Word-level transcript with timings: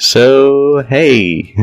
So, 0.00 0.84
hey! 0.88 1.56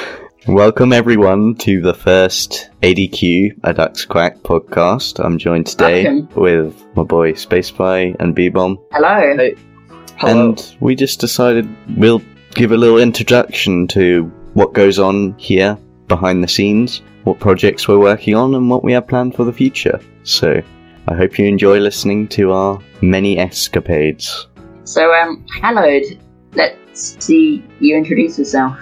Welcome 0.48 0.90
everyone 0.94 1.54
to 1.56 1.82
the 1.82 1.92
first 1.92 2.70
ADQ, 2.82 3.60
A 3.62 3.74
Duck's 3.74 4.06
Quack 4.06 4.38
podcast. 4.38 5.22
I'm 5.22 5.36
joined 5.36 5.66
today 5.66 6.04
Welcome. 6.04 6.42
with 6.42 6.82
my 6.96 7.02
boy 7.02 7.34
Spacefly 7.34 8.16
and 8.20 8.34
B-Bomb. 8.34 8.78
Hello. 8.92 9.36
Hey. 9.36 9.54
Hello. 10.16 10.48
And 10.48 10.76
we 10.80 10.94
just 10.94 11.20
decided 11.20 11.68
we'll 11.98 12.22
give 12.52 12.72
a 12.72 12.76
little 12.78 12.96
introduction 12.96 13.86
to 13.88 14.22
what 14.54 14.72
goes 14.72 14.98
on 14.98 15.38
here 15.38 15.76
behind 16.06 16.42
the 16.42 16.48
scenes, 16.48 17.02
what 17.24 17.38
projects 17.38 17.86
we're 17.86 17.98
working 17.98 18.34
on, 18.34 18.54
and 18.54 18.70
what 18.70 18.82
we 18.82 18.94
have 18.94 19.06
planned 19.06 19.34
for 19.34 19.44
the 19.44 19.52
future. 19.52 20.00
So, 20.22 20.62
I 21.06 21.14
hope 21.14 21.38
you 21.38 21.44
enjoy 21.44 21.80
listening 21.80 22.28
to 22.28 22.50
our 22.50 22.80
many 23.02 23.38
escapades. 23.38 24.48
So, 24.84 25.12
um, 25.12 25.44
hello. 25.60 26.00
Let's 26.54 26.78
see 26.98 27.64
you 27.80 27.96
introduce 27.96 28.38
yourself. 28.38 28.78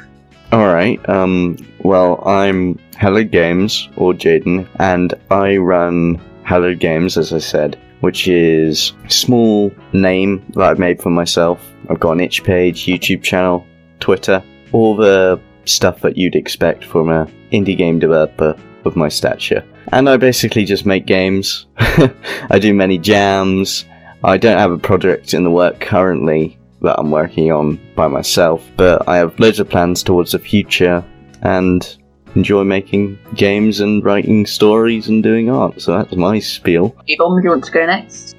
Alright, 0.53 1.07
um, 1.09 1.57
well, 1.81 2.23
I'm 2.27 2.79
Hallowed 2.97 3.31
Games, 3.31 3.89
or 3.97 4.13
Jaden, 4.13 4.69
and 4.79 5.13
I 5.31 5.57
run 5.57 6.21
Hallowed 6.45 6.79
Games, 6.79 7.17
as 7.17 7.33
I 7.33 7.39
said, 7.39 7.79
which 8.01 8.29
is 8.29 8.93
a 9.05 9.11
small 9.11 9.73
name 9.93 10.45
that 10.55 10.63
I've 10.63 10.79
made 10.79 11.03
for 11.03 11.11
myself. 11.11 11.61
I've 11.91 12.01
got 12.01 12.13
an 12.13 12.21
itch 12.21 12.45
page, 12.45 12.87
YouTube 12.87 13.23
channel, 13.23 13.67
Twitter, 13.99 14.43
all 14.73 14.97
the 14.97 15.41
stuff 15.65 16.01
that 16.03 16.17
you'd 16.17 16.37
expect 16.37 16.85
from 16.85 17.11
a 17.11 17.27
indie 17.53 17.77
game 17.77 17.99
developer 17.99 18.57
of 18.85 18.97
my 18.97 19.09
stature. 19.09 19.65
And 19.93 20.09
I 20.09 20.17
basically 20.17 20.65
just 20.65 20.87
make 20.87 21.07
games. 21.07 21.67
I 21.79 22.59
do 22.61 22.73
many 22.73 22.99
jams. 22.99 23.85
I 24.25 24.37
don't 24.37 24.59
have 24.59 24.73
a 24.73 24.79
project 24.79 25.35
in 25.35 25.45
the 25.45 25.51
work 25.51 25.81
currently 25.81 26.59
that 26.87 26.99
I'm 26.99 27.11
working 27.11 27.53
on 27.53 27.79
by 27.95 28.09
myself, 28.09 28.69
but 28.77 29.07
I 29.09 29.19
have 29.19 29.39
loads 29.39 29.61
of 29.61 29.69
plans 29.69 30.03
towards 30.03 30.33
the 30.33 30.39
future 30.39 31.05
and 31.43 31.97
enjoy 32.35 32.65
making 32.65 33.19
games 33.35 33.81
and 33.81 34.05
writing 34.05 34.47
stories 34.47 35.09
and 35.09 35.23
doing 35.23 35.51
art. 35.51 35.81
So 35.81 35.97
that's 35.97 36.15
my 36.17 36.39
spiel. 36.39 36.97
Ebon, 37.09 37.37
do 37.37 37.43
you 37.45 37.51
want 37.51 37.65
to 37.65 37.71
go 37.71 37.87
next? 37.87 38.35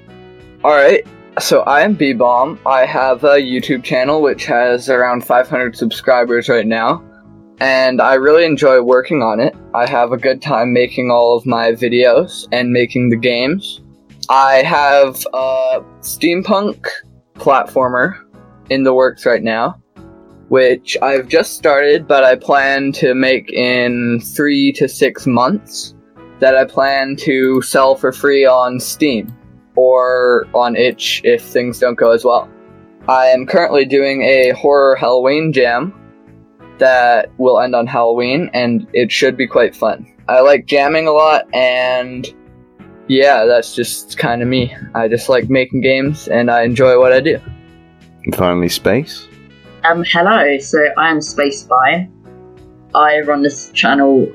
Alright, 0.64 1.08
so 1.40 1.62
I 1.62 1.82
am 1.82 1.94
B 1.94 2.14
Bomb. 2.14 2.60
I 2.66 2.86
have 2.86 3.24
a 3.24 3.38
YouTube 3.38 3.84
channel 3.84 4.22
which 4.22 4.46
has 4.46 4.90
around 4.90 5.26
500 5.26 5.76
subscribers 5.76 6.50
right 6.50 6.68
now, 6.68 7.04
and 7.60 8.02
I 8.02 8.16
really 8.16 8.46
enjoy 8.46 8.82
working 8.82 9.22
on 9.22 9.40
it. 9.40 9.56
I 9.74 9.88
have 9.88 10.12
a 10.12 10.18
good 10.18 10.42
time 10.42 10.74
making 10.74 11.12
all 11.12 11.38
of 11.38 11.46
my 11.46 11.72
videos 11.72 12.48
and 12.52 12.72
making 12.72 13.10
the 13.10 13.18
games. 13.18 13.82
I 14.30 14.56
have 14.64 15.26
a 15.34 15.82
steampunk 16.02 16.86
platformer 17.36 18.20
in 18.70 18.84
the 18.84 18.94
works 18.94 19.26
right 19.26 19.44
now, 19.44 19.82
which 20.50 20.98
I've 21.02 21.28
just 21.28 21.54
started, 21.54 22.08
but 22.08 22.24
I 22.24 22.36
plan 22.36 22.92
to 22.94 23.14
make 23.14 23.52
in 23.52 24.20
three 24.20 24.72
to 24.74 24.88
six 24.88 25.28
months. 25.28 25.94
That 26.40 26.56
I 26.56 26.66
plan 26.66 27.16
to 27.22 27.64
sell 27.64 27.96
for 27.96 28.12
free 28.12 28.46
on 28.46 28.80
Steam 28.80 29.36
or 29.76 30.46
on 30.54 30.76
itch 30.76 31.22
if 31.24 31.42
things 31.44 31.80
don't 31.80 31.96
go 31.96 32.12
as 32.12 32.24
well. 32.24 32.48
I 33.08 33.28
am 33.28 33.48
currently 33.48 33.86
doing 33.86 34.22
a 34.22 34.52
horror 34.52 34.96
Halloween 34.96 35.52
jam 35.54 35.94
that 36.78 37.32
will 37.40 37.60
end 37.60 37.74
on 37.74 37.88
Halloween, 37.88 38.52
and 38.54 38.88
it 38.94 39.12
should 39.12 39.36
be 39.36 39.48
quite 39.48 39.76
fun. 39.76 40.06
I 40.28 40.42
like 40.42 40.66
jamming 40.66 41.08
a 41.08 41.12
lot, 41.12 41.46
and 41.56 42.28
yeah, 43.08 43.46
that's 43.46 43.74
just 43.74 44.18
kind 44.18 44.42
of 44.42 44.48
me. 44.48 44.76
I 44.94 45.08
just 45.08 45.30
like 45.30 45.50
making 45.50 45.82
games, 45.82 46.28
and 46.28 46.52
I 46.52 46.64
enjoy 46.64 47.00
what 47.00 47.14
I 47.14 47.20
do. 47.20 47.40
And 48.28 48.36
finally, 48.36 48.68
space. 48.68 49.26
Um, 49.86 50.04
hello. 50.06 50.58
So, 50.60 50.80
I 50.98 51.10
am 51.10 51.22
Space 51.22 51.62
Spy. 51.62 52.10
I 52.94 53.22
run 53.22 53.42
this 53.42 53.72
channel, 53.72 54.28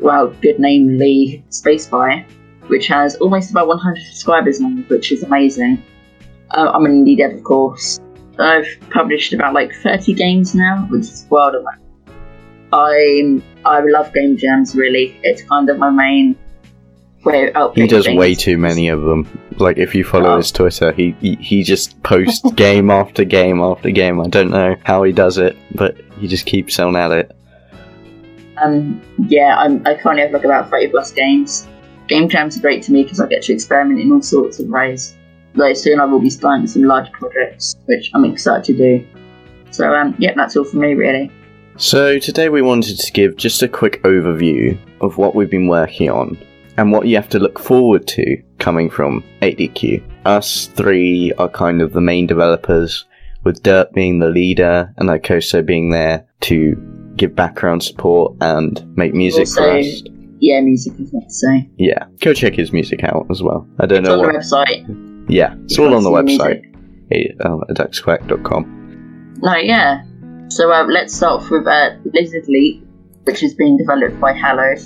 well, 0.00 0.28
good 0.40 0.60
name 0.60 0.96
Lee 0.96 1.42
Space 1.48 1.86
Spy, 1.86 2.24
which 2.68 2.86
has 2.86 3.16
almost 3.16 3.50
about 3.50 3.66
100 3.66 4.00
subscribers 4.04 4.60
now, 4.60 4.70
which 4.86 5.10
is 5.10 5.24
amazing. 5.24 5.82
Uh, 6.52 6.70
I'm 6.72 6.84
an 6.84 7.04
indie 7.04 7.16
dev, 7.16 7.32
of 7.32 7.42
course. 7.42 7.98
I've 8.38 8.68
published 8.90 9.32
about 9.32 9.54
like 9.54 9.74
30 9.74 10.14
games 10.14 10.54
now, 10.54 10.86
which 10.88 11.02
is 11.02 11.26
wild. 11.28 11.56
amount. 11.56 11.80
I 12.72 13.42
I 13.64 13.80
love 13.80 14.14
game 14.14 14.36
jams. 14.36 14.76
Really, 14.76 15.18
it's 15.24 15.42
kind 15.42 15.68
of 15.68 15.78
my 15.78 15.90
main 15.90 16.36
way 17.24 17.52
of 17.54 17.74
He 17.74 17.88
does 17.88 18.06
things. 18.06 18.16
way 18.18 18.36
too 18.36 18.56
many 18.56 18.86
of 18.88 19.00
them. 19.02 19.26
Like 19.58 19.78
if 19.78 19.94
you 19.94 20.04
follow 20.04 20.36
his 20.36 20.50
Twitter, 20.50 20.92
he 20.92 21.12
he, 21.20 21.36
he 21.36 21.62
just 21.62 22.02
posts 22.02 22.50
game 22.54 22.90
after 22.90 23.24
game 23.24 23.60
after 23.60 23.90
game. 23.90 24.20
I 24.20 24.28
don't 24.28 24.50
know 24.50 24.76
how 24.84 25.02
he 25.02 25.12
does 25.12 25.38
it, 25.38 25.56
but 25.74 25.96
he 26.18 26.28
just 26.28 26.46
keeps 26.46 26.78
on 26.78 26.96
at 26.96 27.10
it. 27.12 27.36
Um, 28.62 29.02
yeah, 29.28 29.56
I'm, 29.58 29.84
I 29.86 29.94
currently 29.96 30.22
have 30.22 30.32
like 30.32 30.44
about 30.44 30.70
30 30.70 30.88
plus 30.88 31.12
games. 31.12 31.66
Game 32.06 32.28
jams 32.28 32.56
are 32.56 32.60
great 32.60 32.82
to 32.84 32.92
me 32.92 33.02
because 33.02 33.20
I 33.20 33.26
get 33.26 33.42
to 33.44 33.52
experiment 33.52 34.00
in 34.00 34.12
all 34.12 34.22
sorts 34.22 34.60
of 34.60 34.68
ways. 34.68 35.16
Though 35.54 35.72
soon 35.74 36.00
I 36.00 36.04
will 36.04 36.20
be 36.20 36.30
starting 36.30 36.66
some 36.66 36.84
large 36.84 37.10
projects, 37.12 37.76
which 37.86 38.10
I'm 38.14 38.24
excited 38.24 38.64
to 38.64 38.72
do. 38.76 39.06
So, 39.70 39.92
um, 39.92 40.14
yeah, 40.18 40.32
that's 40.34 40.56
all 40.56 40.64
from 40.64 40.80
me, 40.80 40.94
really. 40.94 41.30
So 41.76 42.18
today 42.18 42.48
we 42.48 42.62
wanted 42.62 42.98
to 42.98 43.12
give 43.12 43.36
just 43.36 43.62
a 43.62 43.68
quick 43.68 44.02
overview 44.02 44.78
of 45.00 45.16
what 45.16 45.34
we've 45.34 45.50
been 45.50 45.68
working 45.68 46.10
on 46.10 46.38
and 46.76 46.92
what 46.92 47.06
you 47.06 47.16
have 47.16 47.28
to 47.30 47.38
look 47.38 47.58
forward 47.58 48.06
to 48.08 48.36
coming 48.58 48.88
from 48.90 49.22
ADQ. 49.42 50.02
Us 50.24 50.66
three 50.68 51.32
are 51.38 51.48
kind 51.48 51.82
of 51.82 51.92
the 51.92 52.00
main 52.00 52.26
developers, 52.26 53.04
with 53.44 53.62
Dirt 53.62 53.92
being 53.92 54.18
the 54.20 54.28
leader 54.28 54.92
and 54.98 55.08
Ikoso 55.08 55.64
being 55.66 55.90
there 55.90 56.24
to 56.42 56.76
give 57.16 57.34
background 57.34 57.82
support 57.82 58.36
and 58.40 58.82
make 58.96 59.12
music 59.14 59.48
for 59.48 59.68
us. 59.68 60.02
Yeah, 60.38 60.60
music 60.60 60.94
is 60.98 61.10
what 61.12 61.24
to 61.28 61.34
say. 61.34 61.68
Yeah, 61.76 62.06
go 62.20 62.32
check 62.34 62.54
his 62.54 62.72
music 62.72 63.04
out 63.04 63.26
as 63.30 63.42
well. 63.42 63.66
I 63.80 63.86
don't 63.86 64.00
It's 64.00 64.08
know 64.08 64.14
on 64.20 64.26
the 64.26 64.32
what. 64.32 64.36
website. 64.68 65.26
Yeah, 65.28 65.54
it's 65.64 65.76
You 65.78 65.84
all 65.86 65.94
on 65.94 66.02
the 66.04 66.10
website. 66.10 66.62
uh, 67.40 67.72
aducksquack.com. 67.72 69.34
No, 69.42 69.56
yeah. 69.56 70.02
So, 70.48 70.70
uh, 70.72 70.84
let's 70.84 71.14
start 71.14 71.42
off 71.42 71.50
with 71.50 71.66
uh, 71.66 71.90
Lizard 72.12 72.44
Leap, 72.48 72.84
which 73.24 73.42
is 73.42 73.54
being 73.54 73.76
developed 73.76 74.20
by 74.20 74.32
Hallowed. 74.32 74.78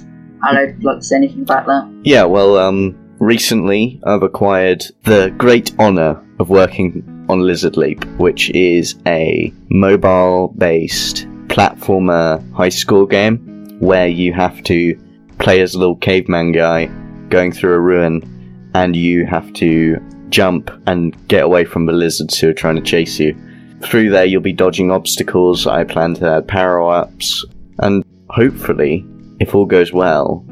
Would 0.43 0.77
you 0.81 0.87
like 0.87 0.99
to 0.99 1.05
say 1.05 1.17
anything 1.17 1.43
about 1.43 1.67
that? 1.67 2.01
Yeah, 2.03 2.25
well, 2.25 2.59
um, 2.59 2.97
recently 3.19 4.01
I've 4.05 4.23
acquired 4.23 4.85
the 5.05 5.35
great 5.37 5.73
honor 5.79 6.23
of 6.39 6.51
working 6.51 7.27
on 7.29 7.41
Lizard 7.41 7.77
Leap, 7.77 8.05
which 8.19 8.51
is 8.51 8.97
a 9.07 9.53
mobile 9.69 10.49
based 10.57 11.27
platformer 11.49 12.53
high 12.53 12.69
school 12.69 13.07
game 13.07 13.79
where 13.81 14.09
you 14.09 14.33
have 14.33 14.63
to 14.65 14.99
play 15.39 15.61
as 15.61 15.75
a 15.75 15.79
little 15.79 15.97
caveman 15.97 16.53
guy 16.53 16.87
going 17.29 17.53
through 17.53 17.75
a 17.75 17.81
ruin 17.81 18.71
and 18.75 18.95
you 18.95 19.27
have 19.27 19.53
to 19.55 19.99
jump 20.29 20.71
and 20.87 21.29
get 21.29 21.45
away 21.45 21.65
from 21.65 21.87
the 21.87 21.93
lizards 21.93 22.39
who 22.39 22.49
are 22.49 22.55
trying 22.55 22.77
to 22.77 22.83
chase 22.83 23.19
you. 23.19 23.35
Through 23.83 24.11
there, 24.11 24.25
you'll 24.25 24.43
be 24.43 24.53
dodging 24.53 24.91
obstacles. 24.91 25.67
I 25.67 25.85
plan 25.85 26.15
to 26.15 26.31
add 26.31 26.49
power 26.49 26.91
ups, 26.91 27.45
and 27.79 28.05
hopefully, 28.29 29.07
if 29.41 29.55
all 29.55 29.67
goes 29.67 29.93
well, 29.93 30.45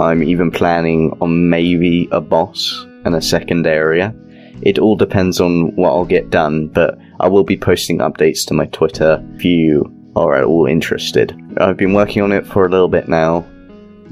I'm 0.00 0.22
even 0.22 0.50
planning 0.50 1.16
on 1.20 1.48
maybe 1.50 2.08
a 2.12 2.20
boss 2.20 2.86
and 3.04 3.14
a 3.14 3.22
second 3.22 3.66
area. 3.66 4.14
It 4.62 4.78
all 4.78 4.96
depends 4.96 5.40
on 5.40 5.74
what 5.76 5.90
I'll 5.90 6.04
get 6.04 6.30
done, 6.30 6.68
but 6.68 6.98
I 7.20 7.28
will 7.28 7.44
be 7.44 7.56
posting 7.56 7.98
updates 7.98 8.46
to 8.46 8.54
my 8.54 8.66
Twitter 8.66 9.22
if 9.34 9.44
you 9.44 9.92
are 10.14 10.34
at 10.36 10.44
all 10.44 10.66
interested. 10.66 11.38
I've 11.58 11.76
been 11.76 11.94
working 11.94 12.22
on 12.22 12.32
it 12.32 12.46
for 12.46 12.66
a 12.66 12.68
little 12.68 12.88
bit 12.88 13.08
now. 13.08 13.44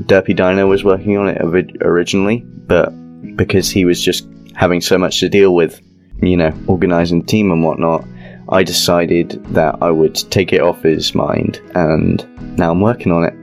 Derpy 0.02 0.34
Dino 0.34 0.66
was 0.66 0.82
working 0.82 1.16
on 1.16 1.28
it 1.28 1.40
originally, 1.82 2.38
but 2.38 2.90
because 3.36 3.70
he 3.70 3.84
was 3.84 4.02
just 4.02 4.26
having 4.54 4.80
so 4.80 4.98
much 4.98 5.20
to 5.20 5.28
deal 5.28 5.54
with, 5.54 5.80
you 6.22 6.36
know, 6.36 6.52
organizing 6.66 7.20
the 7.20 7.26
team 7.26 7.50
and 7.52 7.62
whatnot, 7.62 8.04
I 8.48 8.62
decided 8.62 9.44
that 9.54 9.76
I 9.80 9.90
would 9.90 10.14
take 10.30 10.52
it 10.52 10.60
off 10.60 10.82
his 10.82 11.14
mind, 11.14 11.60
and 11.74 12.26
now 12.58 12.72
I'm 12.72 12.80
working 12.80 13.12
on 13.12 13.24
it 13.24 13.34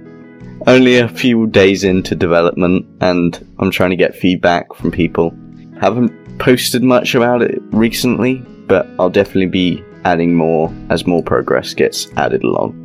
only 0.68 0.98
a 0.98 1.08
few 1.08 1.48
days 1.48 1.86
into 1.86 2.14
development 2.14 2.86
and 3.00 3.48
I'm 3.60 3.72
trying 3.72 3.92
to 3.92 3.96
get 3.96 4.16
feedback 4.16 4.74
from 4.76 4.92
people. 4.92 5.34
Haven't 5.80 6.12
posted 6.40 6.84
much 6.84 7.16
about 7.16 7.42
it 7.42 7.60
recently, 7.72 8.36
but 8.68 8.86
I'll 9.00 9.10
definitely 9.10 9.48
be 9.48 9.84
adding 10.04 10.36
more 10.36 10.72
as 10.90 11.08
more 11.08 11.24
progress 11.24 11.74
gets 11.74 12.12
added 12.18 12.44
along. 12.44 12.84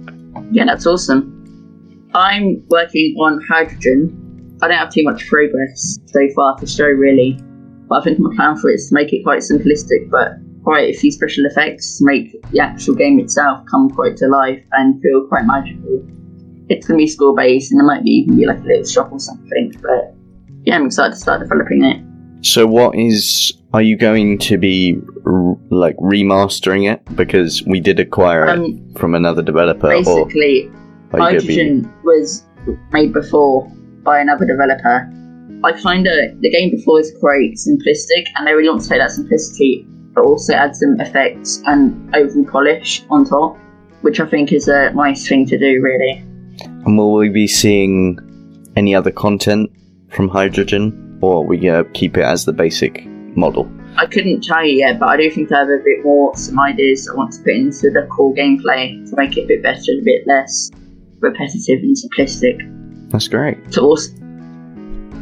Yeah, 0.53 0.65
that's 0.65 0.87
awesome. 0.87 2.09
I'm 2.15 2.65
working 2.69 3.17
on 3.19 3.41
Hydrogen. 3.51 4.59
I 4.63 4.69
don't 4.69 4.77
have 4.77 4.93
too 4.93 5.03
much 5.03 5.27
progress 5.27 5.99
so 6.07 6.21
far 6.37 6.57
to 6.59 6.67
show, 6.67 6.87
really. 6.87 7.41
But 7.89 8.01
I 8.01 8.05
think 8.05 8.21
my 8.21 8.35
plan 8.37 8.57
for 8.57 8.71
it 8.71 8.75
is 8.75 8.89
to 8.91 8.95
make 8.95 9.13
it 9.13 9.25
quite 9.25 9.41
simplistic, 9.41 10.09
but 10.09 10.33
quite 10.63 10.95
a 10.95 10.97
few 10.97 11.11
special 11.11 11.47
effects 11.47 12.01
make 12.01 12.31
the 12.53 12.61
actual 12.61 12.95
game 12.95 13.19
itself 13.19 13.65
come 13.69 13.91
quite 13.91 14.17
to 14.19 14.29
life 14.29 14.65
and 14.73 15.03
feel 15.03 15.27
quite 15.27 15.45
magical. 15.47 16.07
It's 16.69 16.87
going 16.87 16.99
to 16.99 17.03
be 17.03 17.07
score 17.07 17.35
based, 17.35 17.73
and 17.73 17.81
there 17.81 17.87
might 17.87 18.05
be 18.05 18.11
even 18.11 18.37
be 18.37 18.47
like 18.47 18.61
a 18.61 18.63
little 18.63 18.85
shop 18.85 19.13
or 19.13 19.19
something, 19.19 19.73
but 19.83 20.15
yeah, 20.65 20.77
I'm 20.77 20.87
excited 20.87 21.15
to 21.15 21.17
start 21.17 21.41
developing 21.41 21.85
it. 21.85 22.03
So, 22.45 22.67
what 22.67 22.97
is? 22.97 23.53
Are 23.73 23.83
you 23.83 23.97
going 23.97 24.39
to 24.39 24.59
be 24.59 24.99
r- 25.25 25.57
like 25.71 25.97
remastering 25.97 26.91
it 26.93 27.03
because 27.17 27.63
we 27.67 27.81
did 27.81 27.99
acquire 28.01 28.47
it 28.47 28.59
Um, 28.59 28.95
from 28.97 29.15
another 29.15 29.43
developer, 29.43 29.89
basically, 29.89 30.71
you 31.15 31.41
be? 31.41 31.85
Was 32.05 32.45
made 32.93 33.13
before 33.13 33.71
by 34.03 34.21
another 34.21 34.47
developer. 34.47 35.09
I 35.65 35.79
find 35.81 36.05
that 36.07 36.39
the 36.41 36.51
game 36.51 36.71
before 36.71 36.99
is 37.01 37.13
quite 37.21 37.55
simplistic, 37.55 38.27
and 38.37 38.47
they 38.47 38.53
really 38.53 38.69
want 38.69 38.83
to 38.83 38.89
take 38.89 38.99
that 38.99 39.13
simplicity, 39.13 39.87
but 40.15 40.25
also 40.25 40.55
add 40.55 40.75
some 40.75 41.01
effects 41.01 41.63
and 41.67 42.15
overall 42.15 42.45
polish 42.45 43.05
on 43.11 43.25
top, 43.25 43.57
which 44.01 44.19
I 44.19 44.27
think 44.27 44.53
is 44.53 44.67
a 44.69 44.91
nice 44.93 45.29
thing 45.29 45.47
to 45.47 45.59
do, 45.59 45.81
really. 45.81 46.25
And 46.85 46.99
will 46.99 47.15
we 47.15 47.29
be 47.29 47.47
seeing 47.47 48.19
any 48.77 48.95
other 48.95 49.11
content 49.11 49.71
from 50.11 50.29
Hydrogen, 50.29 51.19
or 51.23 51.39
are 51.43 51.47
we 51.47 51.59
gonna 51.59 51.85
keep 51.93 52.17
it 52.17 52.25
as 52.25 52.45
the 52.45 52.53
basic 52.53 53.07
model? 53.37 53.71
I 53.97 54.07
couldn't 54.07 54.43
tell 54.43 54.65
you 54.65 54.79
yet, 54.79 54.99
but 54.99 55.07
I 55.11 55.17
do 55.19 55.31
think 55.31 55.53
I 55.53 55.59
have 55.61 55.69
a 55.69 55.79
bit 55.85 56.03
more, 56.03 56.35
some 56.37 56.59
ideas 56.59 57.09
I 57.13 57.17
want 57.17 57.33
to 57.33 57.39
put 57.43 57.53
into 57.53 57.91
the 57.91 58.07
core 58.11 58.35
gameplay 58.35 59.09
to 59.11 59.17
make 59.17 59.37
it 59.37 59.45
a 59.45 59.47
bit 59.47 59.63
better 59.63 59.83
and 59.89 60.01
a 60.01 60.05
bit 60.05 60.27
less 60.27 60.71
repetitive 61.21 61.81
and 61.83 61.95
simplistic. 61.97 63.11
That's 63.11 63.29
great. 63.29 63.71
to 63.73 63.81
also 63.83 64.13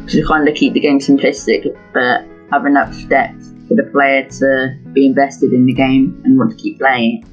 to 0.07 0.25
kind 0.25 0.47
of 0.47 0.55
keep 0.55 0.73
the 0.73 0.79
game 0.79 0.99
simplistic, 0.99 1.63
but 1.93 2.25
have 2.51 2.65
enough 2.65 2.95
depth 3.07 3.53
for 3.67 3.75
the 3.75 3.83
player 3.91 4.27
to 4.27 4.75
be 4.93 5.05
invested 5.05 5.53
in 5.53 5.65
the 5.65 5.73
game 5.73 6.19
and 6.25 6.37
want 6.37 6.51
to 6.51 6.57
keep 6.57 6.79
playing. 6.79 7.23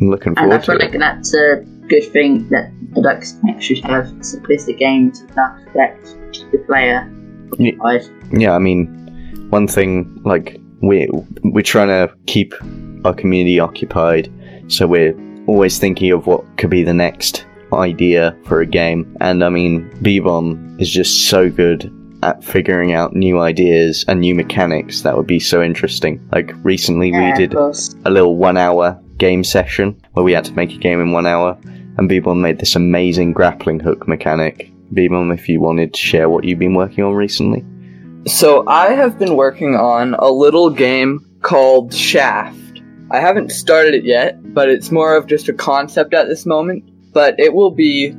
I'm 0.00 0.08
looking 0.10 0.34
And 0.36 0.52
I 0.52 0.60
forward 0.60 0.64
feel 0.66 0.78
to 0.78 0.84
like 0.84 0.94
it. 0.94 0.98
that's 0.98 1.34
a 1.34 1.64
good 1.92 2.10
thing 2.10 2.48
that 2.48 2.72
the 2.94 3.02
Ducks 3.02 3.34
should 3.60 3.84
have 3.84 4.06
simplistic 4.20 4.78
games 4.78 5.24
that 5.74 5.98
to 6.32 6.50
the 6.50 6.58
player. 6.66 7.10
Yeah. 7.58 8.00
Yeah, 8.32 8.54
I 8.54 8.58
mean, 8.58 8.88
one 9.50 9.68
thing 9.68 10.20
like 10.24 10.58
we 10.80 11.06
we're 11.44 11.62
trying 11.62 11.88
to 11.88 12.12
keep 12.26 12.54
our 13.04 13.12
community 13.12 13.60
occupied, 13.60 14.32
so 14.68 14.86
we're 14.86 15.14
always 15.46 15.78
thinking 15.78 16.12
of 16.12 16.26
what 16.26 16.44
could 16.56 16.70
be 16.70 16.82
the 16.82 16.94
next 16.94 17.44
idea 17.74 18.34
for 18.44 18.62
a 18.62 18.66
game. 18.66 19.14
And 19.20 19.44
I 19.44 19.50
mean, 19.50 19.90
B-Bomb 20.00 20.78
is 20.80 20.88
just 20.90 21.28
so 21.28 21.50
good 21.50 21.92
at 22.22 22.42
figuring 22.42 22.92
out 22.92 23.14
new 23.14 23.40
ideas 23.40 24.04
and 24.08 24.20
new 24.20 24.34
mechanics 24.34 25.02
that 25.02 25.16
would 25.16 25.26
be 25.26 25.40
so 25.40 25.62
interesting. 25.62 26.26
Like 26.32 26.52
recently, 26.62 27.10
yeah, 27.10 27.32
we 27.32 27.46
did 27.46 27.54
a 27.54 28.10
little 28.10 28.36
one-hour 28.36 28.98
game 29.18 29.44
session 29.44 30.00
where 30.12 30.24
we 30.24 30.32
had 30.32 30.44
to 30.46 30.52
make 30.52 30.72
a 30.72 30.78
game 30.78 31.00
in 31.00 31.12
one 31.12 31.26
hour, 31.26 31.58
and 31.98 32.08
B-Bomb 32.08 32.40
made 32.40 32.58
this 32.58 32.76
amazing 32.76 33.32
grappling 33.32 33.80
hook 33.80 34.08
mechanic. 34.08 34.72
B-Bomb, 34.92 35.32
if 35.32 35.48
you 35.48 35.60
wanted 35.60 35.94
to 35.94 36.00
share 36.00 36.28
what 36.28 36.44
you've 36.44 36.58
been 36.58 36.74
working 36.74 37.04
on 37.04 37.14
recently. 37.14 37.64
So 38.26 38.64
I 38.68 38.92
have 38.92 39.18
been 39.18 39.36
working 39.36 39.74
on 39.74 40.14
a 40.14 40.30
little 40.30 40.70
game 40.70 41.20
called 41.42 41.92
Shaft. 41.92 42.82
I 43.10 43.20
haven't 43.20 43.52
started 43.52 43.94
it 43.94 44.04
yet, 44.04 44.38
but 44.54 44.68
it's 44.68 44.90
more 44.90 45.16
of 45.16 45.26
just 45.26 45.48
a 45.48 45.52
concept 45.52 46.14
at 46.14 46.28
this 46.28 46.46
moment. 46.46 46.84
But 47.12 47.38
it 47.38 47.52
will 47.52 47.72
be 47.72 48.14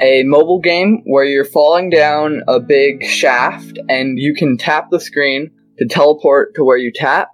a 0.00 0.22
mobile 0.24 0.60
game 0.60 1.02
where 1.04 1.24
you're 1.24 1.44
falling 1.44 1.90
down 1.90 2.42
a 2.46 2.60
big 2.60 3.04
shaft 3.04 3.78
and 3.88 4.18
you 4.18 4.34
can 4.34 4.56
tap 4.56 4.90
the 4.90 5.00
screen 5.00 5.50
to 5.78 5.86
teleport 5.86 6.54
to 6.54 6.64
where 6.64 6.76
you 6.76 6.92
tap 6.92 7.30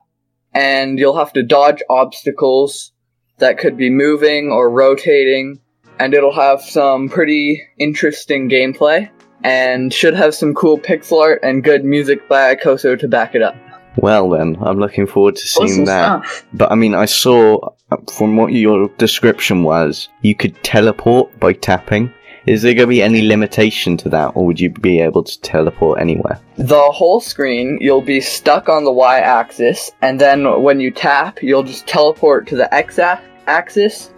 and 0.55 0.99
you'll 0.99 1.17
have 1.17 1.33
to 1.35 1.43
dodge 1.43 1.83
obstacles 1.91 2.93
that 3.39 3.59
could 3.59 3.77
be 3.77 3.91
moving 3.91 4.51
or 4.51 4.71
rotating 4.71 5.61
and 6.05 6.13
it'll 6.13 6.35
have 6.35 6.61
some 6.61 7.09
pretty 7.09 7.67
interesting 7.79 8.51
gameplay 8.51 9.09
and 9.43 9.91
should 9.91 10.13
have 10.13 10.35
some 10.35 10.53
cool 10.53 10.79
pixel 10.79 11.23
art 11.23 11.41
and 11.43 11.65
good 11.65 11.83
music 11.83 12.29
by 12.29 12.55
Koso 12.57 12.95
to 12.95 13.09
back 13.09 13.35
it 13.35 13.41
up. 13.41 13.57
Well, 13.97 14.29
then, 14.29 14.59
I'm 14.61 14.79
looking 14.79 15.07
forward 15.07 15.37
to 15.37 15.47
seeing 15.47 15.71
Awesome 15.71 15.85
that. 15.87 16.27
stuff. 16.27 16.47
But 16.53 16.71
I 16.71 16.75
mean, 16.75 16.95
I 16.95 17.07
saw 17.07 17.71
uh, 17.91 17.97
from 18.13 18.37
what 18.37 18.53
your 18.53 18.89
description 18.99 19.63
was, 19.63 20.11
you 20.21 20.35
could 20.35 20.63
teleport 20.63 21.41
by 21.41 21.55
tapping. 21.55 22.13
Is 22.45 22.61
there 22.61 22.75
going 22.75 22.87
to 22.87 22.89
be 22.89 23.01
any 23.01 23.27
limitation 23.27 23.97
to 23.99 24.11
that, 24.11 24.33
or 24.35 24.45
would 24.45 24.61
you 24.61 24.69
be 24.69 25.01
able 25.01 25.25
to 25.25 25.41
teleport 25.41 26.03
anywhere? 26.03 26.39
The 26.59 26.83
whole 26.83 27.21
screen, 27.21 27.79
you'll 27.81 28.03
be 28.03 28.21
stuck 28.21 28.69
on 28.69 28.85
the 28.85 28.93
y 28.93 29.21
axis, 29.21 29.91
and 30.03 30.21
then 30.21 30.61
when 30.61 30.81
you 30.81 30.91
tap, 30.91 31.43
you'll 31.43 31.63
just 31.63 31.87
teleport 31.87 32.47
to 32.49 32.57
the 32.57 32.69
x 32.75 32.99
axis 33.47 34.11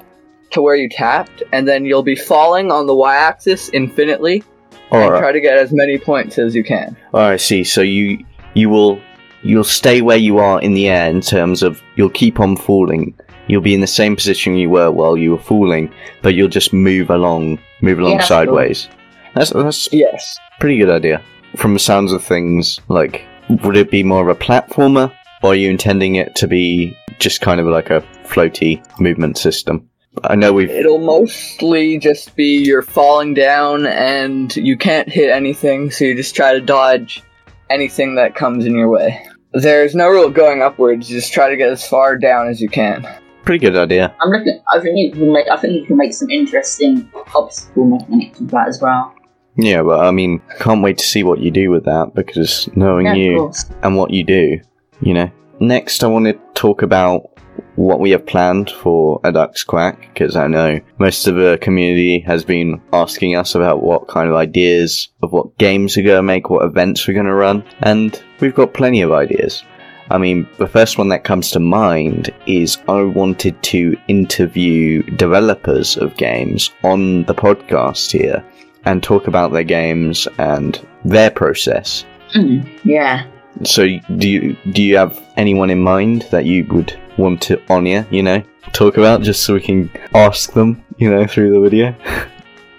to 0.56 0.62
where 0.62 0.74
you 0.74 0.88
tapped, 0.88 1.42
and 1.52 1.68
then 1.68 1.84
you'll 1.84 2.02
be 2.02 2.16
falling 2.16 2.72
on 2.72 2.86
the 2.86 2.94
y 2.94 3.14
axis 3.14 3.68
infinitely 3.72 4.42
and 4.90 5.04
Or, 5.12 5.18
try 5.18 5.32
to 5.32 5.40
get 5.40 5.56
as 5.58 5.70
many 5.72 5.98
points 5.98 6.38
as 6.38 6.54
you 6.54 6.64
can. 6.64 6.96
oh, 7.14 7.20
I 7.20 7.36
see. 7.36 7.62
So 7.64 7.82
you 7.82 8.24
you 8.54 8.68
will 8.70 8.98
you'll 9.42 9.64
stay 9.80 10.00
where 10.02 10.16
you 10.28 10.38
are 10.38 10.60
in 10.60 10.72
the 10.74 10.88
air 10.88 11.08
in 11.10 11.20
terms 11.20 11.62
of 11.62 11.80
you'll 11.96 12.10
keep 12.22 12.40
on 12.40 12.56
falling. 12.56 13.14
You'll 13.48 13.60
be 13.70 13.74
in 13.74 13.80
the 13.80 13.86
same 14.00 14.16
position 14.16 14.56
you 14.56 14.70
were 14.70 14.90
while 14.90 15.16
you 15.16 15.30
were 15.32 15.38
falling, 15.52 15.92
but 16.22 16.34
you'll 16.34 16.48
just 16.60 16.72
move 16.72 17.10
along, 17.10 17.58
move 17.80 17.98
along 18.00 18.14
Yeah, 18.18 18.24
sideways. 18.24 18.88
That's 19.34 19.50
that's 19.50 19.88
Yes. 19.92 20.38
pretty 20.60 20.78
good 20.78 20.90
idea. 20.90 21.20
From 21.56 21.74
the 21.74 21.78
sounds 21.90 22.12
of 22.12 22.24
things, 22.24 22.80
like, 22.88 23.22
would 23.62 23.76
it 23.76 23.90
be 23.90 24.02
more 24.02 24.22
of 24.22 24.28
a 24.36 24.40
platformer, 24.46 25.12
or 25.42 25.50
are 25.52 25.54
you 25.62 25.70
intending 25.70 26.16
it 26.16 26.34
to 26.40 26.46
be 26.48 26.96
just 27.18 27.40
kind 27.40 27.60
of 27.60 27.66
like 27.66 27.90
a 27.90 28.02
floaty 28.24 28.72
movement 28.98 29.36
system? 29.38 29.88
I 30.24 30.34
know 30.34 30.52
we've. 30.52 30.70
It'll 30.70 30.98
mostly 30.98 31.98
just 31.98 32.34
be 32.36 32.62
you're 32.64 32.82
falling 32.82 33.34
down 33.34 33.86
and 33.86 34.54
you 34.56 34.76
can't 34.76 35.08
hit 35.08 35.30
anything, 35.30 35.90
so 35.90 36.04
you 36.04 36.14
just 36.14 36.34
try 36.34 36.52
to 36.52 36.60
dodge 36.60 37.22
anything 37.70 38.14
that 38.16 38.34
comes 38.34 38.64
in 38.64 38.74
your 38.74 38.88
way. 38.88 39.26
There's 39.52 39.94
no 39.94 40.08
real 40.08 40.30
going 40.30 40.62
upwards, 40.62 41.10
you 41.10 41.18
just 41.18 41.32
try 41.32 41.48
to 41.48 41.56
get 41.56 41.70
as 41.70 41.86
far 41.86 42.16
down 42.16 42.48
as 42.48 42.60
you 42.60 42.68
can. 42.68 43.06
Pretty 43.44 43.64
good 43.64 43.76
idea. 43.76 44.14
I'm 44.20 44.30
looking. 44.30 44.60
I 44.74 44.80
think 44.80 44.96
you 44.96 45.12
can 45.12 45.32
make. 45.32 45.48
I 45.48 45.56
think 45.56 45.74
you 45.74 45.86
can 45.86 45.96
make 45.96 46.12
some 46.12 46.28
interesting 46.30 47.08
obstacle 47.34 47.84
mechanics 47.84 48.40
with 48.40 48.50
that 48.50 48.68
as 48.68 48.82
well. 48.82 49.14
Yeah, 49.56 49.82
but 49.82 50.00
I 50.00 50.10
mean, 50.10 50.42
can't 50.58 50.82
wait 50.82 50.98
to 50.98 51.06
see 51.06 51.22
what 51.22 51.38
you 51.38 51.50
do 51.50 51.70
with 51.70 51.84
that 51.84 52.14
because 52.14 52.68
knowing 52.76 53.06
Yeah, 53.06 53.14
you 53.14 53.52
and 53.82 53.96
what 53.96 54.10
you 54.10 54.24
do, 54.24 54.60
you 55.00 55.14
know. 55.14 55.30
Next, 55.60 56.02
I 56.02 56.08
want 56.08 56.26
to 56.26 56.38
talk 56.54 56.82
about 56.82 57.35
what 57.76 58.00
we 58.00 58.10
have 58.10 58.26
planned 58.26 58.70
for 58.70 59.20
a 59.24 59.32
Duck's 59.32 59.64
Quack 59.64 60.00
because 60.12 60.36
I 60.36 60.46
know 60.46 60.80
most 60.98 61.26
of 61.26 61.36
the 61.36 61.58
community 61.60 62.20
has 62.20 62.44
been 62.44 62.80
asking 62.92 63.36
us 63.36 63.54
about 63.54 63.82
what 63.82 64.08
kind 64.08 64.28
of 64.28 64.34
ideas 64.34 65.08
of 65.22 65.32
what 65.32 65.56
games 65.58 65.96
we're 65.96 66.04
going 66.04 66.18
to 66.18 66.22
make, 66.22 66.50
what 66.50 66.64
events 66.64 67.06
we're 67.06 67.14
going 67.14 67.26
to 67.26 67.34
run, 67.34 67.64
and 67.80 68.22
we've 68.40 68.54
got 68.54 68.74
plenty 68.74 69.02
of 69.02 69.12
ideas. 69.12 69.62
I 70.10 70.18
mean, 70.18 70.48
the 70.58 70.68
first 70.68 70.98
one 70.98 71.08
that 71.08 71.24
comes 71.24 71.50
to 71.50 71.60
mind 71.60 72.32
is 72.46 72.78
I 72.88 73.02
wanted 73.02 73.60
to 73.64 73.96
interview 74.06 75.02
developers 75.16 75.96
of 75.96 76.16
games 76.16 76.70
on 76.84 77.24
the 77.24 77.34
podcast 77.34 78.12
here 78.12 78.44
and 78.84 79.02
talk 79.02 79.26
about 79.26 79.52
their 79.52 79.64
games 79.64 80.28
and 80.38 80.80
their 81.04 81.30
process. 81.30 82.04
Mm, 82.34 82.68
yeah. 82.84 83.26
So, 83.64 83.86
do 84.18 84.28
you 84.28 84.56
do 84.72 84.82
you 84.82 84.96
have 84.96 85.22
anyone 85.36 85.70
in 85.70 85.80
mind 85.80 86.26
that 86.30 86.44
you 86.44 86.66
would 86.70 86.98
want 87.16 87.40
to 87.42 87.62
on 87.70 87.86
You 87.86 88.04
you 88.10 88.22
know, 88.22 88.42
talk 88.72 88.96
about 88.96 89.22
just 89.22 89.44
so 89.44 89.54
we 89.54 89.60
can 89.60 89.90
ask 90.14 90.52
them. 90.52 90.82
You 90.98 91.10
know, 91.10 91.26
through 91.26 91.52
the 91.52 91.60
video. 91.60 91.94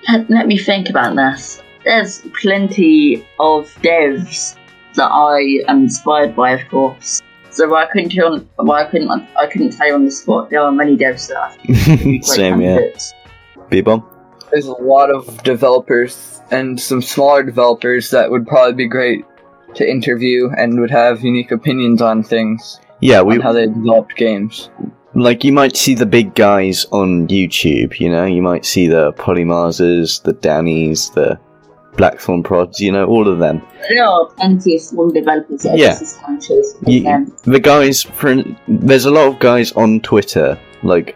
Let, 0.10 0.30
let 0.30 0.48
me 0.48 0.58
think 0.58 0.90
about 0.90 1.16
this. 1.16 1.62
There's 1.84 2.22
plenty 2.42 3.28
of 3.40 3.70
devs 3.82 4.56
that 4.96 5.10
I 5.12 5.64
am 5.70 5.84
inspired 5.84 6.36
by, 6.36 6.52
of 6.52 6.68
course. 6.70 7.22
So 7.50 7.76
I 7.76 7.86
couldn't 7.88 8.10
tell. 8.10 8.34
On, 8.34 8.50
well, 8.58 8.72
I 8.74 8.86
couldn't. 8.86 9.10
I 9.10 9.48
couldn't 9.48 9.72
tell 9.72 9.88
you 9.88 9.96
on 9.96 10.06
the 10.06 10.12
spot. 10.12 10.50
There 10.50 10.62
are 10.62 10.72
many 10.72 10.96
devs 10.96 11.28
that 11.30 11.38
I 11.38 11.50
think 11.52 11.88
would 11.88 12.04
be 12.04 12.22
Same, 12.22 12.62
yeah. 12.62 12.76
candidates. 12.76 13.14
B-bomb. 13.70 14.08
There's 14.52 14.68
a 14.68 14.74
lot 14.74 15.10
of 15.10 15.44
developers 15.44 16.42
and 16.52 16.80
some 16.80 17.02
smaller 17.02 17.44
developers 17.44 18.12
that 18.12 18.32
would 18.32 18.48
probably 18.48 18.74
be 18.74 18.88
great 18.88 19.26
to 19.78 19.90
interview 19.90 20.50
and 20.58 20.80
would 20.80 20.92
have 20.92 21.22
unique 21.22 21.52
opinions 21.52 22.02
on 22.02 22.24
things, 22.24 22.80
Yeah, 23.00 23.22
we 23.22 23.36
on 23.36 23.42
how 23.42 23.54
they 23.54 23.68
developed 23.68 24.16
games. 24.16 24.70
like 25.14 25.44
you 25.44 25.52
might 25.54 25.76
see 25.76 25.94
the 25.96 26.06
big 26.06 26.36
guys 26.36 26.86
on 26.92 27.28
YouTube. 27.28 28.00
You 28.00 28.10
know, 28.10 28.26
you 28.26 28.42
might 28.42 28.66
see 28.66 28.88
the 28.88 29.14
Polymarses, 29.14 30.22
the 30.24 30.34
Dannies, 30.34 31.14
the 31.14 31.40
Blackthorn 31.96 32.44
Prods. 32.44 32.80
You 32.80 32.92
know, 32.92 33.06
all 33.06 33.28
of 33.28 33.40
them. 33.40 33.62
There 33.90 34.04
are 34.06 34.26
plenty 34.38 34.76
of 34.76 34.82
small 34.82 35.10
developers 35.10 35.64
that 35.64 35.78
Yeah. 35.78 35.96
are 35.96 36.38
just 36.38 36.52
as 36.52 36.76
You- 36.86 37.26
the 37.46 37.60
guys 37.60 38.04
for 38.04 38.44
there's 38.68 39.06
a 39.06 39.12
lot 39.12 39.28
of 39.28 39.40
guys 39.40 39.72
on 39.74 40.00
Twitter 40.02 40.58
like 40.84 41.16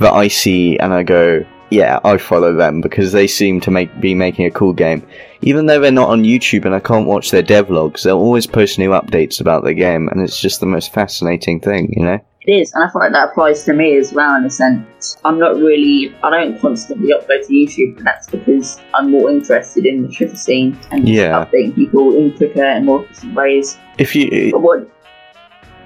that 0.00 0.12
I 0.14 0.28
see 0.28 0.78
and 0.78 0.92
I 0.94 1.02
go, 1.02 1.44
yeah, 1.70 1.98
I 2.04 2.16
follow 2.18 2.54
them 2.54 2.80
because 2.80 3.12
they 3.12 3.26
seem 3.26 3.60
to 3.62 3.70
make 3.70 4.00
be 4.00 4.14
making 4.14 4.46
a 4.46 4.50
cool 4.50 4.72
game. 4.72 5.06
Even 5.42 5.66
though 5.66 5.80
they're 5.80 5.90
not 5.92 6.10
on 6.10 6.22
YouTube 6.22 6.64
and 6.64 6.74
I 6.74 6.80
can't 6.80 7.06
watch 7.06 7.30
their 7.30 7.42
devlogs, 7.42 8.02
they'll 8.02 8.18
always 8.18 8.46
post 8.46 8.78
new 8.78 8.90
updates 8.90 9.40
about 9.40 9.64
the 9.64 9.74
game 9.74 10.08
and 10.08 10.20
it's 10.22 10.40
just 10.40 10.60
the 10.60 10.66
most 10.66 10.92
fascinating 10.92 11.60
thing, 11.60 11.92
you 11.96 12.04
know? 12.04 12.18
It 12.42 12.52
is, 12.60 12.72
and 12.74 12.84
I 12.84 12.92
feel 12.92 13.00
like 13.02 13.10
that 13.10 13.30
applies 13.30 13.64
to 13.64 13.72
me 13.72 13.96
as 13.96 14.12
well 14.12 14.36
in 14.36 14.44
a 14.44 14.50
sense. 14.50 15.16
I'm 15.24 15.36
not 15.40 15.56
really, 15.56 16.14
I 16.22 16.30
don't 16.30 16.60
constantly 16.60 17.12
upload 17.12 17.44
to 17.48 17.52
YouTube, 17.52 17.96
but 17.96 18.04
that's 18.04 18.30
because 18.30 18.80
I'm 18.94 19.10
more 19.10 19.28
interested 19.30 19.84
in 19.84 20.02
the 20.02 20.08
Twitter 20.08 20.36
scene 20.36 20.78
and 20.92 21.08
Yeah. 21.08 21.44
updating 21.44 21.74
people 21.74 22.16
in 22.16 22.30
quicker 22.36 22.62
and 22.64 22.86
more 22.86 23.02
efficient 23.04 23.34
ways. 23.34 23.76
If 23.98 24.14
you, 24.14 24.52
But 24.52 24.62
what? 24.62 24.88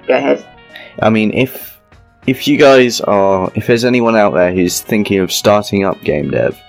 Go 0.07 0.15
ahead. 0.15 0.45
I 1.01 1.09
mean, 1.09 1.33
if 1.33 1.70
if 2.27 2.47
you 2.47 2.57
guys 2.57 3.01
are, 3.01 3.51
if 3.55 3.67
there's 3.67 3.85
anyone 3.85 4.15
out 4.15 4.33
there 4.33 4.53
who's 4.53 4.81
thinking 4.81 5.19
of 5.19 5.31
starting 5.31 5.85
up 5.85 6.01
game 6.01 6.31
dev, 6.31 6.59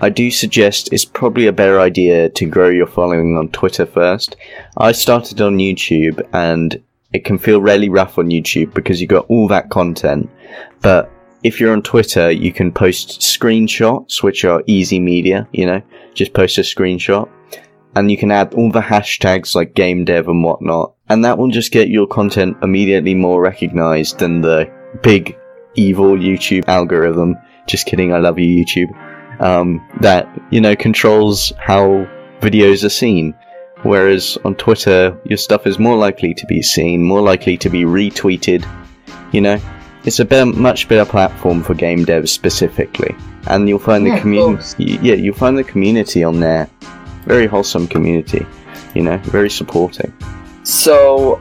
I 0.00 0.10
do 0.10 0.30
suggest 0.30 0.92
it's 0.92 1.04
probably 1.04 1.46
a 1.46 1.52
better 1.52 1.80
idea 1.80 2.28
to 2.28 2.46
grow 2.46 2.68
your 2.68 2.86
following 2.86 3.36
on 3.36 3.48
Twitter 3.48 3.86
first. 3.86 4.36
I 4.76 4.92
started 4.92 5.40
on 5.40 5.58
YouTube, 5.58 6.26
and 6.32 6.80
it 7.12 7.24
can 7.24 7.38
feel 7.38 7.60
really 7.60 7.88
rough 7.88 8.18
on 8.18 8.30
YouTube 8.30 8.74
because 8.74 9.00
you 9.00 9.06
got 9.06 9.26
all 9.28 9.48
that 9.48 9.70
content, 9.70 10.30
but 10.82 11.10
if 11.42 11.60
you're 11.60 11.72
on 11.72 11.82
Twitter, 11.82 12.30
you 12.30 12.52
can 12.52 12.72
post 12.72 13.20
screenshots, 13.20 14.22
which 14.22 14.44
are 14.44 14.62
easy 14.66 14.98
media, 15.00 15.48
you 15.52 15.66
know, 15.66 15.82
just 16.14 16.34
post 16.34 16.58
a 16.58 16.62
screenshot. 16.62 17.28
And 17.94 18.10
you 18.10 18.16
can 18.16 18.30
add 18.30 18.54
all 18.54 18.70
the 18.70 18.80
hashtags 18.80 19.54
like 19.54 19.74
game 19.74 20.04
dev 20.04 20.28
and 20.28 20.44
whatnot. 20.44 20.94
And 21.08 21.24
that 21.24 21.38
will 21.38 21.48
just 21.48 21.72
get 21.72 21.88
your 21.88 22.06
content 22.06 22.56
immediately 22.62 23.14
more 23.14 23.40
recognized 23.40 24.18
than 24.18 24.40
the 24.40 24.70
big 25.02 25.38
evil 25.74 26.16
YouTube 26.16 26.68
algorithm. 26.68 27.36
Just 27.66 27.86
kidding, 27.86 28.12
I 28.12 28.18
love 28.18 28.38
you, 28.38 28.64
YouTube. 28.64 29.40
Um, 29.40 29.86
that, 30.00 30.28
you 30.50 30.60
know, 30.60 30.74
controls 30.74 31.52
how 31.58 32.08
videos 32.40 32.84
are 32.84 32.88
seen. 32.88 33.34
Whereas 33.82 34.36
on 34.44 34.56
Twitter, 34.56 35.16
your 35.24 35.38
stuff 35.38 35.66
is 35.66 35.78
more 35.78 35.96
likely 35.96 36.34
to 36.34 36.46
be 36.46 36.62
seen, 36.62 37.04
more 37.04 37.20
likely 37.20 37.56
to 37.58 37.68
be 37.68 37.84
retweeted, 37.84 38.66
you 39.32 39.40
know? 39.40 39.60
It's 40.04 40.20
a 40.20 40.24
better, 40.24 40.46
much 40.46 40.88
better 40.88 41.08
platform 41.08 41.62
for 41.62 41.74
game 41.74 42.06
devs 42.06 42.28
specifically, 42.28 43.14
and 43.46 43.68
you'll 43.68 43.78
find 43.78 44.06
Yeah, 44.06 44.14
the 44.14 44.20
community. 44.20 44.84
Yeah, 45.02 45.14
you'll 45.14 45.34
find 45.34 45.58
the 45.58 45.64
community 45.64 46.24
on 46.24 46.40
there. 46.40 46.68
Very 47.24 47.46
wholesome 47.46 47.86
community, 47.86 48.46
you 48.94 49.02
know, 49.02 49.18
very 49.18 49.50
supporting. 49.50 50.12
So, 50.62 51.40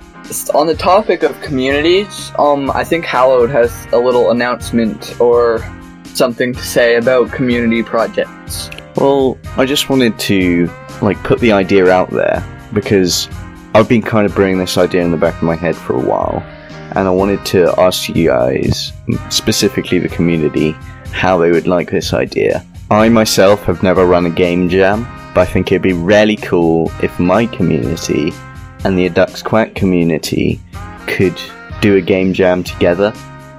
on 0.53 0.67
the 0.67 0.75
topic 0.75 1.23
of 1.23 1.39
communities, 1.41 2.31
um, 2.37 2.69
I 2.71 2.83
think 2.83 3.05
Hallowed 3.05 3.49
has 3.49 3.87
a 3.93 3.97
little 3.97 4.31
announcement 4.31 5.19
or 5.21 5.63
something 6.13 6.53
to 6.53 6.61
say 6.61 6.95
about 6.95 7.31
community 7.31 7.83
projects. 7.83 8.69
Well, 8.95 9.37
I 9.55 9.65
just 9.65 9.89
wanted 9.89 10.17
to 10.19 10.69
like 11.01 11.21
put 11.23 11.39
the 11.39 11.51
idea 11.51 11.89
out 11.89 12.09
there 12.09 12.43
because 12.73 13.29
I've 13.73 13.87
been 13.87 14.01
kind 14.01 14.25
of 14.25 14.33
bringing 14.35 14.57
this 14.57 14.77
idea 14.77 15.01
in 15.01 15.11
the 15.11 15.17
back 15.17 15.35
of 15.35 15.43
my 15.43 15.55
head 15.55 15.75
for 15.75 15.95
a 15.95 16.01
while, 16.01 16.43
and 16.95 17.07
I 17.07 17.11
wanted 17.11 17.45
to 17.47 17.73
ask 17.79 18.09
you 18.09 18.27
guys, 18.27 18.91
specifically 19.29 19.99
the 19.99 20.09
community, 20.09 20.71
how 21.11 21.37
they 21.37 21.51
would 21.51 21.67
like 21.67 21.91
this 21.91 22.13
idea. 22.13 22.65
I 22.89 23.07
myself 23.09 23.63
have 23.63 23.83
never 23.83 24.05
run 24.05 24.25
a 24.25 24.29
game 24.29 24.67
jam, 24.67 25.03
but 25.33 25.41
I 25.41 25.45
think 25.45 25.71
it'd 25.71 25.81
be 25.81 25.93
really 25.93 26.37
cool 26.37 26.91
if 27.01 27.19
my 27.19 27.45
community 27.45 28.33
and 28.87 28.97
the 28.97 29.09
Ducks 29.09 29.41
Quack 29.41 29.75
community 29.75 30.61
could 31.07 31.37
do 31.81 31.97
a 31.97 32.01
game 32.01 32.31
jam 32.31 32.63
together. 32.63 33.11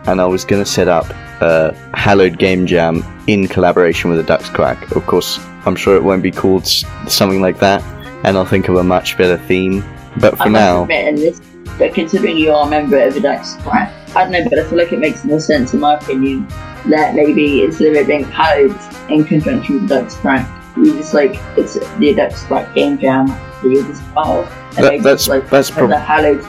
And 0.06 0.22
I 0.22 0.24
was 0.24 0.42
going 0.46 0.64
to 0.64 0.68
set 0.68 0.88
up 0.88 1.04
a 1.42 1.74
Hallowed 1.92 2.38
Game 2.38 2.66
Jam 2.66 3.04
in 3.26 3.46
collaboration 3.46 4.08
with 4.08 4.18
the 4.18 4.24
Ducks 4.24 4.48
Quack. 4.48 4.90
Of 4.96 5.04
course, 5.04 5.38
I'm 5.66 5.76
sure 5.76 5.96
it 5.96 6.02
won't 6.02 6.22
be 6.22 6.30
called 6.30 6.66
something 6.66 7.42
like 7.42 7.58
that, 7.58 7.82
and 8.24 8.38
I'll 8.38 8.46
think 8.46 8.70
of 8.70 8.76
a 8.76 8.82
much 8.82 9.18
better 9.18 9.36
theme. 9.36 9.84
But 10.18 10.38
for 10.38 10.44
I 10.44 10.48
must 10.48 10.88
now, 10.88 11.14
this, 11.14 11.42
but 11.78 11.92
considering 11.92 12.38
you 12.38 12.52
are 12.52 12.66
a 12.66 12.70
member 12.70 12.98
of 12.98 13.12
the 13.12 13.20
Ducks 13.20 13.56
Quack, 13.56 13.92
I 14.16 14.22
don't 14.22 14.32
know, 14.32 14.48
but 14.48 14.58
I 14.58 14.64
feel 14.64 14.78
like 14.78 14.92
it 14.94 14.98
makes 14.98 15.26
more 15.26 15.40
sense, 15.40 15.74
in 15.74 15.80
my 15.80 15.98
opinion, 15.98 16.48
that 16.86 17.14
maybe 17.14 17.64
instead 17.64 17.88
of 17.88 17.94
it 17.96 18.06
being 18.06 18.24
hallowed 18.24 18.74
in 19.10 19.24
conjunction 19.24 19.82
with 19.82 19.90
Ducks 19.90 20.16
Quack, 20.16 20.48
we 20.78 20.92
just 20.92 21.12
like 21.12 21.34
it's 21.58 21.74
the 21.74 22.14
Ducks 22.14 22.44
Quack 22.44 22.74
game 22.74 22.98
jam 22.98 23.28
just 23.62 24.02
part 24.14 24.28
of. 24.46 24.52
And 24.76 24.84
That- 24.86 25.02
that's- 25.02 25.28
like 25.28 25.48
that's 25.50 25.70
prob- 25.70 25.90
a 25.90 25.98
hallowed, 25.98 26.44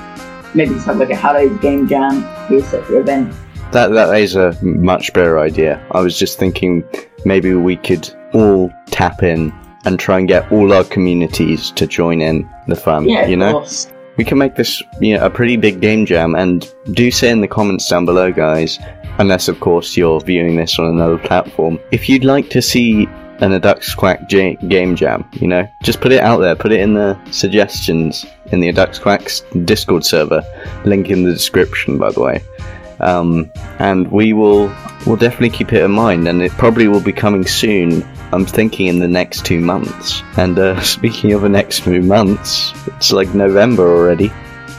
maybe 0.53 0.73
have 0.79 0.97
like 0.97 1.09
a 1.11 1.15
hallowed 1.15 1.61
game 1.61 1.87
jam, 1.87 2.23
separate 2.63 2.99
event. 2.99 3.33
that 3.71 3.91
that 3.91 4.09
is 4.19 4.35
a 4.35 4.55
much 4.63 5.13
better 5.13 5.39
idea. 5.39 5.79
I 5.91 6.01
was 6.01 6.17
just 6.17 6.39
thinking 6.39 6.83
maybe 7.25 7.53
we 7.53 7.75
could 7.75 8.09
all 8.33 8.71
tap 8.91 9.21
in 9.23 9.53
and 9.85 9.99
try 9.99 10.17
and 10.19 10.27
get 10.27 10.51
all 10.51 10.73
our 10.73 10.83
communities 10.83 11.71
to 11.71 11.85
join 11.87 12.21
in 12.21 12.47
the 12.67 12.75
fun. 12.75 13.07
Yeah, 13.07 13.25
you 13.27 13.33
of 13.33 13.39
know, 13.39 13.51
course. 13.53 13.87
we 14.17 14.23
can 14.23 14.37
make 14.37 14.55
this 14.55 14.81
you 14.99 15.15
know, 15.17 15.25
a 15.25 15.29
pretty 15.29 15.55
big 15.55 15.79
game 15.81 16.05
jam. 16.05 16.35
And 16.35 16.67
do 16.91 17.09
say 17.11 17.29
in 17.29 17.41
the 17.41 17.47
comments 17.47 17.87
down 17.89 18.05
below, 18.05 18.31
guys. 18.31 18.79
Unless, 19.19 19.47
of 19.49 19.59
course, 19.59 19.95
you're 19.97 20.19
viewing 20.21 20.55
this 20.55 20.79
on 20.79 20.85
another 20.85 21.17
platform. 21.17 21.77
If 21.91 22.07
you'd 22.09 22.23
like 22.23 22.49
to 22.51 22.61
see 22.61 23.07
an 23.41 23.53
A 23.53 23.59
Duck's 23.59 23.93
Quack 23.95 24.27
J- 24.27 24.55
game 24.67 24.95
jam, 24.95 25.27
you 25.33 25.47
know, 25.47 25.67
just 25.83 26.01
put 26.01 26.11
it 26.11 26.21
out 26.21 26.39
there. 26.39 26.55
Put 26.55 26.71
it 26.71 26.81
in 26.81 26.93
the 26.93 27.17
suggestions 27.31 28.25
in 28.51 28.59
the 28.59 28.69
A 28.69 28.73
Duck's 28.73 28.99
Quack's 28.99 29.41
Discord 29.63 30.05
server. 30.05 30.43
Link 30.85 31.09
in 31.09 31.23
the 31.23 31.31
description, 31.31 31.97
by 31.97 32.11
the 32.11 32.21
way. 32.21 32.41
Um, 32.99 33.49
and 33.79 34.11
we 34.11 34.33
will 34.33 34.73
we'll 35.05 35.15
definitely 35.15 35.51
keep 35.51 35.71
it 35.71 35.83
in 35.83 35.91
mind, 35.91 36.27
and 36.27 36.41
it 36.41 36.51
probably 36.53 36.87
will 36.87 37.01
be 37.01 37.13
coming 37.13 37.45
soon. 37.45 38.05
I'm 38.31 38.45
thinking 38.45 38.87
in 38.87 38.99
the 38.99 39.07
next 39.07 39.45
two 39.45 39.59
months. 39.59 40.21
And 40.37 40.59
uh, 40.59 40.81
speaking 40.81 41.33
of 41.33 41.41
the 41.41 41.49
next 41.49 41.79
few 41.79 42.01
months, 42.01 42.73
it's 42.87 43.11
like 43.11 43.33
November 43.33 43.87
already 43.95 44.31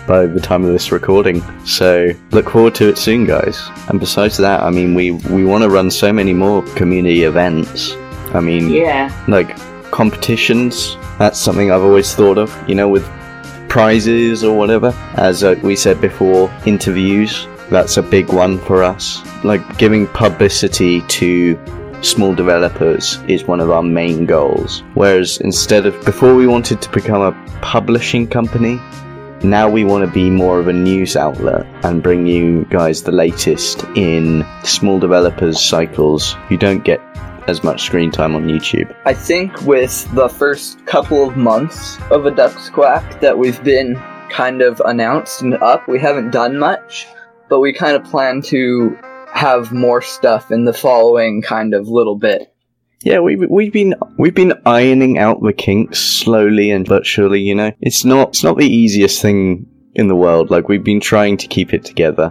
by 0.06 0.26
the 0.26 0.40
time 0.40 0.64
of 0.64 0.72
this 0.72 0.92
recording. 0.92 1.40
So 1.64 2.10
look 2.32 2.50
forward 2.50 2.74
to 2.76 2.88
it 2.88 2.98
soon, 2.98 3.26
guys. 3.26 3.68
And 3.88 4.00
besides 4.00 4.36
that, 4.38 4.60
I 4.62 4.70
mean, 4.70 4.94
we 4.94 5.12
we 5.12 5.44
want 5.44 5.62
to 5.62 5.70
run 5.70 5.90
so 5.90 6.12
many 6.12 6.32
more 6.32 6.62
community 6.74 7.22
events. 7.22 7.94
I 8.34 8.40
mean, 8.40 8.68
Yeah, 8.68 9.12
like 9.28 9.56
competitions. 9.90 10.96
That's 11.18 11.38
something 11.38 11.70
I've 11.70 11.82
always 11.82 12.14
thought 12.14 12.38
of. 12.38 12.56
You 12.68 12.74
know, 12.74 12.88
with 12.88 13.08
prizes 13.70 14.44
or 14.44 14.56
whatever. 14.58 14.94
As 15.14 15.42
uh, 15.42 15.54
we 15.62 15.76
said 15.76 16.00
before, 16.00 16.52
interviews. 16.66 17.46
That's 17.70 17.96
a 17.96 18.02
big 18.02 18.28
one 18.28 18.58
for 18.58 18.82
us. 18.82 19.22
Like 19.44 19.78
giving 19.78 20.08
publicity 20.08 21.02
to 21.02 21.58
small 22.02 22.34
developers 22.34 23.18
is 23.28 23.44
one 23.44 23.60
of 23.60 23.70
our 23.70 23.82
main 23.82 24.26
goals. 24.26 24.82
Whereas 24.94 25.38
instead 25.38 25.86
of 25.86 26.04
before 26.04 26.34
we 26.34 26.46
wanted 26.46 26.82
to 26.82 26.90
become 26.90 27.22
a 27.22 27.60
publishing 27.62 28.26
company, 28.26 28.80
now 29.42 29.70
we 29.70 29.84
want 29.84 30.04
to 30.04 30.10
be 30.10 30.28
more 30.28 30.58
of 30.58 30.68
a 30.68 30.72
news 30.72 31.16
outlet 31.16 31.66
and 31.84 32.02
bring 32.02 32.26
you 32.26 32.66
guys 32.66 33.02
the 33.02 33.12
latest 33.12 33.84
in 33.94 34.44
small 34.64 34.98
developers 34.98 35.60
cycles 35.60 36.36
who 36.48 36.56
don't 36.56 36.84
get 36.84 37.00
as 37.50 37.64
much 37.64 37.82
screen 37.82 38.10
time 38.10 38.36
on 38.36 38.46
YouTube. 38.46 38.94
I 39.04 39.12
think 39.12 39.60
with 39.62 40.08
the 40.14 40.28
first 40.28 40.86
couple 40.86 41.28
of 41.28 41.36
months 41.36 41.98
of 42.10 42.24
a 42.24 42.30
Ducks 42.30 42.70
Quack 42.70 43.20
that 43.20 43.36
we've 43.36 43.62
been 43.64 43.96
kind 44.30 44.62
of 44.62 44.80
announced 44.84 45.42
and 45.42 45.54
up, 45.54 45.88
we 45.88 45.98
haven't 45.98 46.30
done 46.30 46.56
much, 46.58 47.06
but 47.48 47.58
we 47.58 47.72
kind 47.72 47.96
of 47.96 48.04
plan 48.04 48.40
to 48.42 48.96
have 49.32 49.72
more 49.72 50.00
stuff 50.00 50.52
in 50.52 50.64
the 50.64 50.72
following 50.72 51.42
kind 51.42 51.74
of 51.74 51.88
little 51.88 52.16
bit. 52.16 52.54
Yeah, 53.02 53.20
we've 53.20 53.42
we've 53.48 53.72
been 53.72 53.94
we've 54.18 54.34
been 54.34 54.52
ironing 54.66 55.18
out 55.18 55.42
the 55.42 55.54
kinks 55.54 55.98
slowly 55.98 56.70
and 56.70 56.86
but 56.86 57.06
surely. 57.06 57.40
You 57.40 57.54
know, 57.54 57.72
it's 57.80 58.04
not 58.04 58.28
it's 58.28 58.44
not 58.44 58.58
the 58.58 58.66
easiest 58.66 59.22
thing 59.22 59.66
in 59.94 60.08
the 60.08 60.16
world. 60.16 60.50
Like 60.50 60.68
we've 60.68 60.84
been 60.84 61.00
trying 61.00 61.38
to 61.38 61.48
keep 61.48 61.72
it 61.72 61.84
together, 61.84 62.30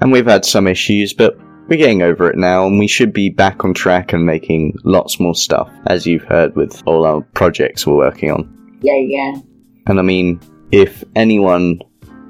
and 0.00 0.12
we've 0.12 0.26
had 0.26 0.44
some 0.44 0.66
issues, 0.66 1.14
but 1.14 1.38
we're 1.68 1.78
getting 1.78 2.02
over 2.02 2.30
it 2.30 2.36
now, 2.36 2.66
and 2.66 2.78
we 2.78 2.86
should 2.86 3.12
be 3.12 3.28
back 3.30 3.64
on 3.64 3.74
track 3.74 4.12
and 4.12 4.24
making 4.24 4.76
lots 4.84 5.18
more 5.18 5.34
stuff, 5.34 5.70
as 5.86 6.06
you've 6.06 6.24
heard 6.24 6.54
with 6.56 6.82
all 6.86 7.04
our 7.06 7.22
projects 7.34 7.86
we're 7.86 7.96
working 7.96 8.30
on. 8.30 8.78
yeah, 8.82 9.00
yeah. 9.00 9.40
And 9.88 9.98
I 9.98 10.02
mean, 10.02 10.40
if 10.72 11.04
anyone 11.14 11.80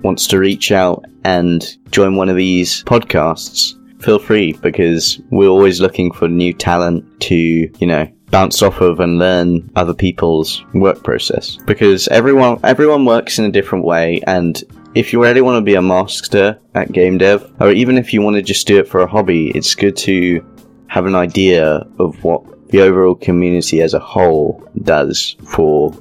wants 0.02 0.26
to 0.28 0.38
reach 0.38 0.73
out 0.73 1.05
and 1.25 1.76
join 1.90 2.16
one 2.16 2.28
of 2.28 2.37
these 2.37 2.85
podcasts, 2.85 3.75
feel 4.02 4.19
free 4.19 4.52
because 4.52 5.21
we're 5.31 5.49
always 5.49 5.81
looking 5.81 6.12
for 6.12 6.28
new 6.28 6.52
talent 6.52 7.05
to, 7.21 7.35
you 7.35 7.87
know, 7.87 8.07
bounce 8.31 8.62
off 8.62 8.81
of 8.81 9.00
and 9.00 9.19
learn 9.19 9.71
other 9.76 9.95
people's 9.95 10.64
work 10.75 11.02
process. 11.02 11.57
Because 11.66 12.09
everyone 12.09 12.61
everyone 12.62 13.05
works 13.05 13.38
in 13.38 13.45
a 13.47 13.50
different 13.50 13.85
way 13.85 14.21
and 14.26 14.62
if 14.97 15.12
you 15.12 15.23
really 15.23 15.43
want 15.43 15.59
to 15.59 15.61
be 15.61 15.75
a 15.75 15.83
master 15.83 16.59
at 16.75 16.91
game 16.91 17.19
dev, 17.19 17.53
or 17.61 17.71
even 17.71 17.99
if 17.99 18.15
you 18.15 18.23
want 18.23 18.35
to 18.37 18.43
just 18.43 18.67
do 18.67 18.79
it 18.79 18.88
for 18.88 19.03
a 19.03 19.07
hobby, 19.07 19.50
it's 19.50 19.75
good 19.75 19.95
to 19.95 20.43
have 20.87 21.05
an 21.05 21.15
idea 21.15 21.87
of 21.99 22.25
what 22.25 22.71
the 22.71 22.81
overall 22.81 23.15
community 23.15 23.83
as 23.83 23.93
a 23.93 23.99
whole 23.99 24.67
does 24.83 25.37
for 25.45 25.93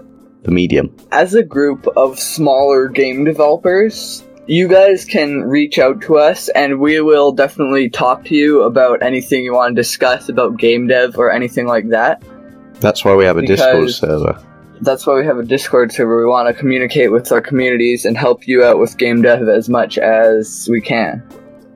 the 0.44 0.52
medium. 0.52 0.96
As 1.12 1.34
a 1.34 1.44
group 1.44 1.86
of 1.98 2.18
smaller 2.18 2.88
game 2.88 3.26
developers, 3.26 4.24
you 4.48 4.70
guys 4.70 5.04
can 5.04 5.42
reach 5.42 5.78
out 5.78 6.02
to 6.04 6.18
us 6.18 6.48
and 6.48 6.80
we 6.80 7.02
will 7.02 7.34
definitely 7.34 7.90
talk 7.90 8.24
to 8.26 8.36
you 8.36 8.64
about 8.64 9.04
anything 9.04 9.44
you 9.44 9.54
want 9.54 9.76
to 9.76 9.82
discuss 9.82 10.30
about 10.30 10.58
game 10.58 10.88
dev 10.88 11.18
or 11.18 11.30
anything 11.32 11.68
like 11.68 11.90
that. 11.90 12.24
That's 12.76 13.04
why 13.04 13.14
we 13.16 13.26
have 13.26 13.36
a 13.38 13.46
Discord 13.46 13.92
server. 13.92 14.42
That's 14.82 15.08
why 15.08 15.16
we 15.16 15.26
have 15.26 15.38
a 15.38 15.44
Discord 15.44 15.92
server. 15.92 16.18
We 16.20 16.26
want 16.30 16.48
to 16.48 16.54
communicate 16.60 17.12
with 17.12 17.32
our 17.32 17.42
communities 17.42 18.06
and 18.06 18.18
help 18.18 18.48
you 18.48 18.64
out 18.64 18.78
with 18.80 18.98
game 18.98 19.22
dev 19.22 19.48
as 19.48 19.70
much 19.70 19.98
as 19.98 20.68
we 20.70 20.82
can. 20.82 21.24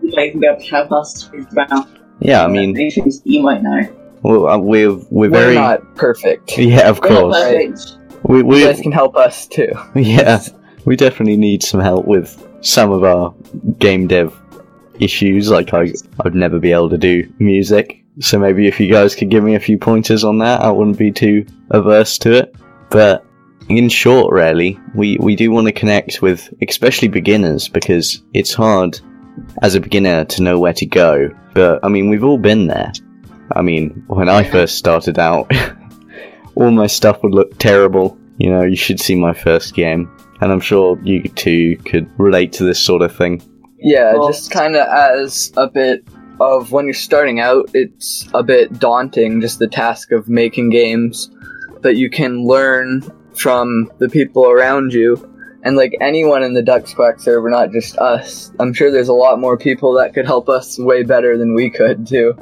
you 0.01 0.11
might 0.15 0.27
even 0.29 0.41
be 0.41 0.47
able 0.47 0.59
to 0.61 0.67
help 0.69 0.91
us 0.91 1.29
with 1.31 1.51
about 1.51 1.87
Yeah, 2.19 2.43
I 2.43 2.47
mean, 2.47 2.75
things 2.75 3.21
you 3.23 3.41
might 3.41 3.61
know. 3.63 3.81
we're 4.23 4.47
uh, 4.49 4.57
we're, 4.57 4.91
we're 4.93 5.03
We're 5.09 5.29
very 5.29 5.55
not 5.55 5.95
perfect. 5.95 6.57
yeah, 6.57 6.89
of 6.89 6.99
We're 7.01 7.09
not 7.09 7.19
course. 7.21 7.37
perfect. 7.43 7.97
We 8.23 8.37
You 8.39 8.45
we 8.45 8.63
guys 8.63 8.81
can 8.81 8.91
help 8.91 9.15
us 9.15 9.47
too. 9.47 9.69
yeah, 9.95 10.41
we 10.85 10.95
definitely 10.95 11.37
need 11.37 11.63
some 11.63 11.79
help 11.79 12.05
with 12.05 12.45
some 12.61 12.91
of 12.91 13.03
our 13.05 13.33
game 13.79 14.07
dev 14.07 14.37
issues. 14.99 15.49
Like 15.49 15.73
I, 15.73 15.93
I'd 16.25 16.35
never 16.35 16.59
be 16.59 16.73
able 16.73 16.89
to 16.89 16.97
do 16.97 17.31
music, 17.39 18.03
so 18.19 18.37
maybe 18.37 18.67
if 18.67 18.77
you 18.79 18.91
guys 18.91 19.15
could 19.15 19.29
give 19.29 19.43
me 19.45 19.55
a 19.55 19.59
few 19.59 19.77
pointers 19.77 20.25
on 20.25 20.39
that, 20.39 20.61
I 20.61 20.69
wouldn't 20.69 20.97
be 20.97 21.11
too 21.11 21.45
averse 21.71 22.17
to 22.19 22.33
it. 22.33 22.55
But 22.89 23.25
in 23.69 23.87
short, 23.89 24.33
really, 24.33 24.79
we 24.95 25.17
we 25.19 25.35
do 25.35 25.51
want 25.51 25.67
to 25.67 25.73
connect 25.73 26.21
with 26.21 26.51
especially 26.67 27.07
beginners 27.07 27.67
because 27.67 28.23
it's 28.33 28.53
hard 28.53 28.99
as 29.61 29.75
a 29.75 29.79
beginner 29.79 30.25
to 30.25 30.43
know 30.43 30.59
where 30.59 30.73
to 30.73 30.85
go. 30.85 31.29
But 31.53 31.79
I 31.83 31.87
mean, 31.89 32.09
we've 32.09 32.23
all 32.23 32.37
been 32.39 32.67
there. 32.67 32.91
I 33.55 33.61
mean, 33.61 34.03
when 34.07 34.29
I 34.29 34.43
first 34.43 34.77
started 34.77 35.19
out, 35.19 35.51
all 36.55 36.71
my 36.71 36.87
stuff 36.87 37.21
would 37.23 37.33
look 37.33 37.57
terrible. 37.57 38.17
You 38.37 38.49
know, 38.51 38.63
you 38.63 38.75
should 38.75 38.99
see 38.99 39.15
my 39.15 39.33
first 39.33 39.73
game. 39.73 40.09
And 40.41 40.51
I'm 40.51 40.61
sure 40.61 40.97
you 41.03 41.23
two 41.23 41.75
could 41.85 42.09
relate 42.17 42.53
to 42.53 42.63
this 42.63 42.79
sort 42.79 43.01
of 43.01 43.13
thing. 43.15 43.41
Yeah, 43.77 44.13
Well- 44.13 44.27
just 44.27 44.51
kind 44.51 44.75
of 44.75 44.87
as 44.87 45.51
a 45.57 45.67
bit 45.67 46.03
of 46.39 46.71
when 46.71 46.85
you're 46.85 46.93
starting 46.93 47.41
out, 47.41 47.69
it's 47.73 48.29
a 48.33 48.41
bit 48.41 48.79
daunting, 48.79 49.41
just 49.41 49.59
the 49.59 49.67
task 49.67 50.11
of 50.13 50.29
making 50.29 50.69
games 50.69 51.29
that 51.81 51.95
you 51.95 52.09
can 52.09 52.45
learn 52.45 53.01
from 53.35 53.91
the 53.97 54.09
people 54.09 54.49
around 54.49 54.93
you. 54.93 55.25
And 55.63 55.75
like 55.75 55.93
anyone 55.99 56.43
in 56.43 56.53
the 56.53 56.61
Ducks 56.61 56.93
Quack 56.93 57.19
server, 57.19 57.49
not 57.49 57.71
just 57.71 57.97
us, 57.97 58.51
I'm 58.59 58.73
sure 58.73 58.91
there's 58.91 59.09
a 59.09 59.13
lot 59.13 59.39
more 59.39 59.57
people 59.57 59.93
that 59.95 60.13
could 60.13 60.25
help 60.25 60.47
us 60.47 60.79
way 60.79 61.03
better 61.03 61.37
than 61.37 61.53
we 61.53 61.69
could 61.69 62.07
too. 62.07 62.33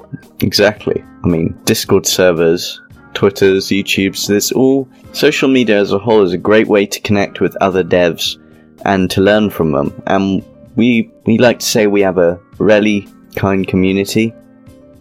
Exactly. 0.41 1.03
I 1.24 1.27
mean, 1.27 1.60
Discord 1.65 2.06
servers, 2.06 2.79
Twitters, 3.15 3.67
YouTubes, 3.67 4.27
this 4.27 4.51
all 4.51 4.88
social 5.13 5.50
media 5.50 5.79
as 5.79 5.91
a 5.91 5.98
whole 5.98 6.22
is 6.24 6.34
a 6.34 6.38
great 6.38 6.67
way 6.67 6.86
to 6.86 7.00
connect 7.00 7.41
with 7.41 7.56
other 7.60 7.84
devs 7.84 8.38
and 8.86 9.10
to 9.12 9.22
learn 9.22 9.50
from 9.50 9.72
them. 9.72 10.00
And 10.06 10.44
we 10.75 11.12
we 11.25 11.39
like 11.39 11.60
to 11.60 11.65
say 11.65 11.88
we 11.88 12.01
have 12.01 12.20
a 12.20 12.39
really 12.60 13.08
kind 13.36 13.67
community 13.67 14.34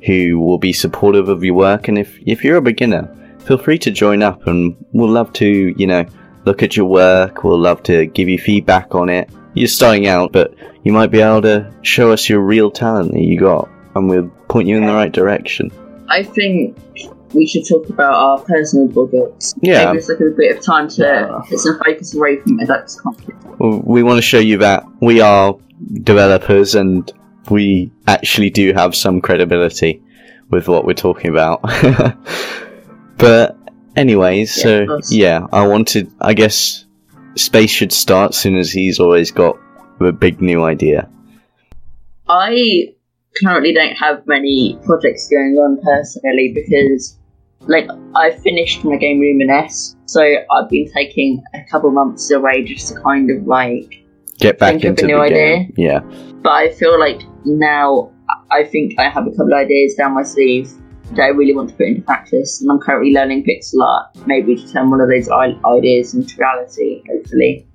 who 0.07 0.41
will 0.41 0.59
be 0.59 0.73
supportive 0.73 1.29
of 1.29 1.45
your 1.45 1.55
work 1.55 1.89
and 1.89 1.99
if 1.99 2.19
if 2.27 2.43
you're 2.43 2.57
a 2.57 2.63
beginner, 2.63 3.15
feel 3.47 3.59
free 3.59 3.79
to 3.79 3.91
join 3.91 4.23
up 4.23 4.47
and 4.47 4.77
we'll 4.93 5.09
love 5.09 5.33
to, 5.35 5.47
you 5.77 5.87
know, 5.87 6.05
look 6.45 6.63
at 6.63 6.77
your 6.77 6.87
work, 6.87 7.45
we'll 7.45 7.59
love 7.59 7.83
to 7.85 8.07
give 8.07 8.29
you 8.29 8.39
feedback 8.39 8.95
on 8.95 9.09
it. 9.09 9.31
You're 9.55 9.69
starting 9.69 10.07
out, 10.07 10.33
but 10.33 10.55
you 10.83 10.93
might 10.93 11.11
be 11.11 11.21
able 11.21 11.43
to 11.43 11.73
show 11.83 12.13
us 12.13 12.29
your 12.29 12.41
real 12.41 12.71
talent 12.71 13.13
that 13.13 13.23
you 13.23 13.39
got 13.39 13.69
and 13.95 14.09
we'll 14.09 14.29
point 14.49 14.69
you 14.69 14.77
in 14.77 14.85
the 14.87 14.93
right 14.93 15.11
direction. 15.13 15.71
I 16.09 16.23
think 16.23 16.77
we 17.33 17.47
should 17.47 17.67
talk 17.67 17.89
about 17.89 18.15
our 18.15 18.39
personal 18.41 18.89
projects. 18.89 19.55
Yeah. 19.61 19.87
Maybe 19.87 19.99
it's 19.99 20.09
like 20.09 20.21
a 20.21 20.31
bit 20.37 20.57
of 20.57 20.63
time 20.65 20.89
to 20.91 21.03
Yeah. 21.03 21.41
get 21.49 21.59
some 21.59 21.79
focus 21.85 22.15
away 22.15 22.37
from 22.41 22.59
conflict. 22.59 23.45
Well, 23.59 23.81
we 23.85 24.03
want 24.03 24.19
to 24.19 24.23
show 24.23 24.39
you 24.39 24.59
that 24.59 24.85
we 25.01 25.21
are 25.21 25.57
developers 26.03 26.75
and 26.75 27.11
we 27.51 27.93
actually 28.07 28.51
do 28.51 28.73
have 28.73 28.95
some 28.95 29.21
credibility 29.21 30.03
with 30.51 30.69
what 30.69 30.85
we're 30.85 30.95
talking 30.95 31.31
about. 31.31 31.61
but 33.19 33.57
anyways, 33.97 34.55
so 34.55 34.99
yeah, 35.11 35.47
I 35.53 35.67
wanted 35.67 36.11
I 36.21 36.35
guess 36.35 36.85
Space 37.37 37.71
should 37.71 37.93
start 37.93 38.35
soon 38.35 38.57
as 38.57 38.71
he's 38.71 38.99
always 38.99 39.31
got 39.31 39.57
a 40.01 40.13
big 40.13 40.41
new 40.41 40.65
idea. 40.65 41.09
I 42.29 42.95
currently 43.43 43.73
don't 43.73 43.95
have 43.97 44.27
many 44.27 44.79
projects 44.85 45.29
going 45.29 45.55
on 45.57 45.79
personally 45.83 46.53
because, 46.55 47.19
like, 47.61 47.89
I 48.15 48.31
finished 48.33 48.85
my 48.85 48.97
game 48.97 49.21
Luminous, 49.21 49.97
so 50.07 50.23
I've 50.23 50.69
been 50.69 50.91
taking 50.93 51.43
a 51.55 51.63
couple 51.71 51.91
months 51.91 52.31
away 52.31 52.65
just 52.65 52.89
to 52.89 53.01
kind 53.01 53.31
of 53.31 53.47
like. 53.47 54.03
Get 54.39 54.59
back 54.59 54.73
Think 54.81 54.85
of 54.85 54.87
a 54.87 54.89
into 54.91 55.07
new 55.07 55.17
the 55.17 55.23
idea. 55.23 55.37
game. 55.37 55.75
Yeah. 55.77 56.01
But 56.43 56.53
I 56.53 56.71
feel 56.71 56.99
like 57.01 57.23
now 57.47 58.13
I 58.51 58.65
think 58.65 58.99
I 58.99 59.09
have 59.09 59.27
a 59.27 59.31
couple 59.31 59.53
of 59.55 59.59
ideas 59.59 59.95
down 59.95 60.15
my 60.15 60.25
sleeve 60.25 60.71
that 61.13 61.23
I 61.23 61.29
really 61.29 61.55
want 61.55 61.71
to 61.71 61.77
put 61.77 61.87
into 61.87 62.03
practice, 62.03 62.61
and 62.61 62.71
I'm 62.71 62.79
currently 62.79 63.13
learning 63.13 63.45
pixel 63.45 63.83
art, 63.83 64.17
maybe 64.27 64.57
to 64.57 64.73
turn 64.73 64.91
one 64.91 65.01
of 65.01 65.09
those 65.09 65.29
ideas 65.29 66.15
into 66.15 66.37
reality, 66.37 67.03
hopefully. 67.09 67.67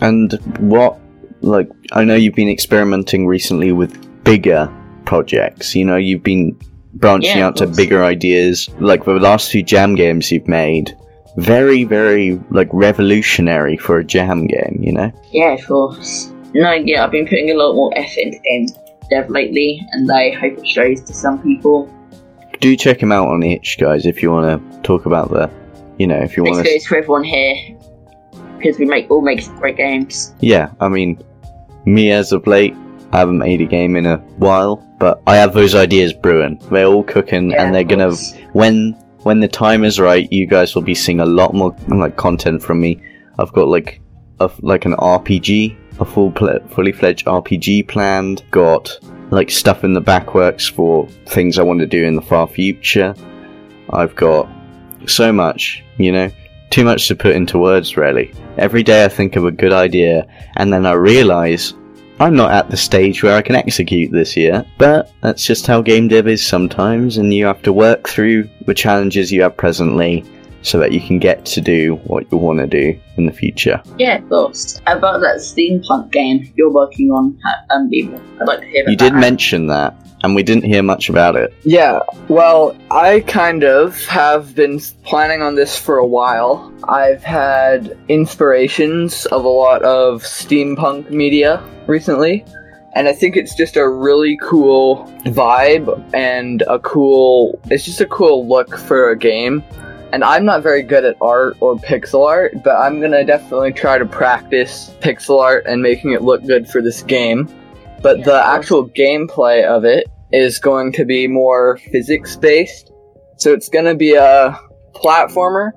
And 0.00 0.32
what, 0.58 0.98
like, 1.40 1.68
I 1.92 2.04
know 2.04 2.14
you've 2.14 2.34
been 2.34 2.48
experimenting 2.48 3.26
recently 3.26 3.72
with 3.72 4.24
bigger 4.24 4.72
projects. 5.04 5.74
You 5.74 5.84
know, 5.84 5.96
you've 5.96 6.22
been 6.22 6.58
branching 6.94 7.38
Yeah, 7.38 7.46
out 7.46 7.56
to 7.56 7.66
bigger 7.66 8.04
ideas. 8.04 8.68
Like 8.78 9.04
the 9.04 9.14
last 9.14 9.50
few 9.50 9.62
jam 9.62 9.94
games 9.94 10.30
you've 10.30 10.48
made, 10.48 10.96
very, 11.36 11.84
very 11.84 12.40
like 12.50 12.68
revolutionary 12.72 13.76
for 13.76 13.98
a 13.98 14.04
jam 14.04 14.46
game. 14.46 14.78
You 14.80 14.92
know. 14.92 15.12
Yeah, 15.32 15.52
of 15.52 15.66
course. 15.66 16.32
No, 16.54 16.72
yeah, 16.72 17.04
I've 17.04 17.10
been 17.10 17.26
putting 17.26 17.50
a 17.50 17.54
lot 17.54 17.74
more 17.74 17.92
effort 17.96 18.18
into 18.18 18.38
game 18.38 18.66
dev 19.10 19.28
lately, 19.28 19.80
and 19.92 20.10
I 20.10 20.30
hope 20.30 20.58
it 20.58 20.66
shows 20.66 21.02
to 21.02 21.14
some 21.14 21.42
people. 21.42 21.90
Do 22.60 22.76
check 22.76 23.02
him 23.02 23.12
out 23.12 23.28
on 23.28 23.42
itch, 23.42 23.78
guys, 23.78 24.06
if 24.06 24.22
you 24.22 24.30
want 24.30 24.72
to 24.72 24.80
talk 24.82 25.06
about 25.06 25.30
the, 25.30 25.50
you 25.98 26.06
know, 26.06 26.18
if 26.18 26.36
you 26.36 26.44
want 26.44 26.64
to. 26.64 26.70
goes 26.70 26.84
to 26.84 26.96
everyone 26.96 27.24
here 27.24 27.76
because 28.56 28.78
we 28.78 28.86
make 28.86 29.10
all 29.10 29.20
make 29.20 29.44
great 29.56 29.76
games. 29.76 30.34
Yeah, 30.40 30.72
I 30.80 30.88
mean, 30.88 31.22
me 31.84 32.10
as 32.10 32.32
of 32.32 32.46
late, 32.46 32.74
I 33.12 33.18
haven't 33.18 33.38
made 33.38 33.60
a 33.60 33.66
game 33.66 33.96
in 33.96 34.06
a 34.06 34.16
while, 34.38 34.76
but 34.98 35.22
I 35.26 35.36
have 35.36 35.52
those 35.52 35.74
ideas 35.74 36.12
brewing. 36.12 36.58
They're 36.70 36.86
all 36.86 37.04
cooking, 37.04 37.50
Yeah, 37.50 37.64
and 37.64 37.74
they're 37.74 37.84
gonna 37.84 38.14
when 38.52 38.92
when 39.22 39.40
the 39.40 39.48
time 39.48 39.84
is 39.84 40.00
right, 40.00 40.30
you 40.32 40.46
guys 40.46 40.74
will 40.74 40.82
be 40.82 40.94
seeing 40.94 41.20
a 41.20 41.26
lot 41.26 41.54
more 41.54 41.76
like 41.88 42.16
content 42.16 42.62
from 42.62 42.80
me. 42.80 43.02
I've 43.38 43.52
got 43.52 43.68
like 43.68 44.00
a 44.40 44.50
like 44.60 44.84
an 44.84 44.94
RPG, 44.94 45.76
a 46.00 46.04
full 46.04 46.30
pl- 46.30 46.60
fully 46.70 46.92
fledged 46.92 47.26
RPG 47.26 47.88
planned. 47.88 48.42
Got 48.50 48.98
like 49.30 49.50
stuff 49.50 49.84
in 49.84 49.94
the 49.94 50.02
backworks 50.02 50.70
for 50.70 51.08
things 51.26 51.58
I 51.58 51.62
want 51.62 51.80
to 51.80 51.86
do 51.86 52.04
in 52.04 52.16
the 52.16 52.22
far 52.22 52.46
future. 52.46 53.14
I've 53.90 54.14
got 54.14 54.48
so 55.06 55.32
much, 55.32 55.84
you 55.98 56.12
know, 56.12 56.30
too 56.70 56.84
much 56.84 57.08
to 57.08 57.16
put 57.16 57.36
into 57.36 57.58
words. 57.58 57.96
Really, 57.96 58.32
every 58.58 58.82
day 58.82 59.04
I 59.04 59.08
think 59.08 59.36
of 59.36 59.44
a 59.44 59.50
good 59.50 59.72
idea, 59.72 60.26
and 60.56 60.72
then 60.72 60.86
I 60.86 60.92
realize. 60.92 61.74
I'm 62.20 62.36
not 62.36 62.52
at 62.52 62.70
the 62.70 62.76
stage 62.76 63.24
where 63.24 63.36
I 63.36 63.42
can 63.42 63.56
execute 63.56 64.12
this 64.12 64.36
yet, 64.36 64.68
but 64.78 65.10
that's 65.20 65.44
just 65.44 65.66
how 65.66 65.82
game 65.82 66.06
dev 66.06 66.28
is 66.28 66.46
sometimes, 66.46 67.16
and 67.18 67.34
you 67.34 67.44
have 67.46 67.60
to 67.62 67.72
work 67.72 68.08
through 68.08 68.48
the 68.66 68.72
challenges 68.72 69.32
you 69.32 69.42
have 69.42 69.56
presently 69.56 70.24
so 70.64 70.78
that 70.78 70.90
you 70.92 71.00
can 71.00 71.18
get 71.18 71.44
to 71.44 71.60
do 71.60 71.96
what 72.06 72.24
you 72.32 72.38
want 72.38 72.58
to 72.58 72.66
do 72.66 72.98
in 73.16 73.26
the 73.26 73.32
future. 73.32 73.80
Yeah, 73.98 74.16
of 74.16 74.28
course. 74.28 74.80
About 74.86 75.20
that 75.20 75.36
steampunk 75.36 76.10
game 76.10 76.52
you're 76.56 76.72
working 76.72 77.10
on 77.10 77.24
um, 77.26 77.38
at 77.46 77.66
Unbeatable, 77.70 78.20
I'd 78.40 78.48
like 78.48 78.60
to 78.60 78.66
hear 78.66 78.82
about 78.82 78.90
You 78.90 78.96
did 78.96 79.12
that. 79.12 79.20
mention 79.20 79.66
that, 79.68 79.94
and 80.22 80.34
we 80.34 80.42
didn't 80.42 80.64
hear 80.64 80.82
much 80.82 81.10
about 81.10 81.36
it. 81.36 81.52
Yeah, 81.64 82.00
well, 82.28 82.74
I 82.90 83.20
kind 83.20 83.62
of 83.62 84.04
have 84.06 84.54
been 84.54 84.80
planning 85.04 85.42
on 85.42 85.54
this 85.54 85.78
for 85.78 85.98
a 85.98 86.06
while. 86.06 86.72
I've 86.88 87.22
had 87.22 87.96
inspirations 88.08 89.26
of 89.26 89.44
a 89.44 89.48
lot 89.48 89.82
of 89.82 90.22
steampunk 90.22 91.10
media 91.10 91.62
recently, 91.86 92.42
and 92.96 93.06
I 93.06 93.12
think 93.12 93.36
it's 93.36 93.54
just 93.54 93.76
a 93.76 93.86
really 93.88 94.38
cool 94.40 95.04
vibe 95.26 96.02
and 96.14 96.62
a 96.68 96.78
cool. 96.78 97.60
It's 97.70 97.84
just 97.84 98.00
a 98.00 98.06
cool 98.06 98.48
look 98.48 98.76
for 98.78 99.10
a 99.10 99.18
game. 99.18 99.62
And 100.14 100.22
I'm 100.22 100.44
not 100.44 100.62
very 100.62 100.84
good 100.84 101.04
at 101.04 101.16
art 101.20 101.56
or 101.58 101.74
pixel 101.74 102.24
art, 102.24 102.62
but 102.62 102.76
I'm 102.76 103.00
gonna 103.00 103.24
definitely 103.24 103.72
try 103.72 103.98
to 103.98 104.06
practice 104.06 104.94
pixel 105.00 105.40
art 105.40 105.66
and 105.66 105.82
making 105.82 106.12
it 106.12 106.22
look 106.22 106.46
good 106.46 106.68
for 106.68 106.80
this 106.80 107.02
game. 107.02 107.48
But 108.00 108.20
Yeah, 108.20 108.26
the 108.26 108.46
actual 108.46 108.88
gameplay 108.88 109.64
of 109.64 109.84
it 109.84 110.06
is 110.30 110.60
going 110.60 110.92
to 110.92 111.04
be 111.04 111.26
more 111.26 111.78
physics 111.90 112.36
based. 112.36 112.92
So 113.38 113.52
it's 113.52 113.68
to 113.86 113.96
be 113.96 114.14
a 114.14 114.56
platformer 114.94 115.72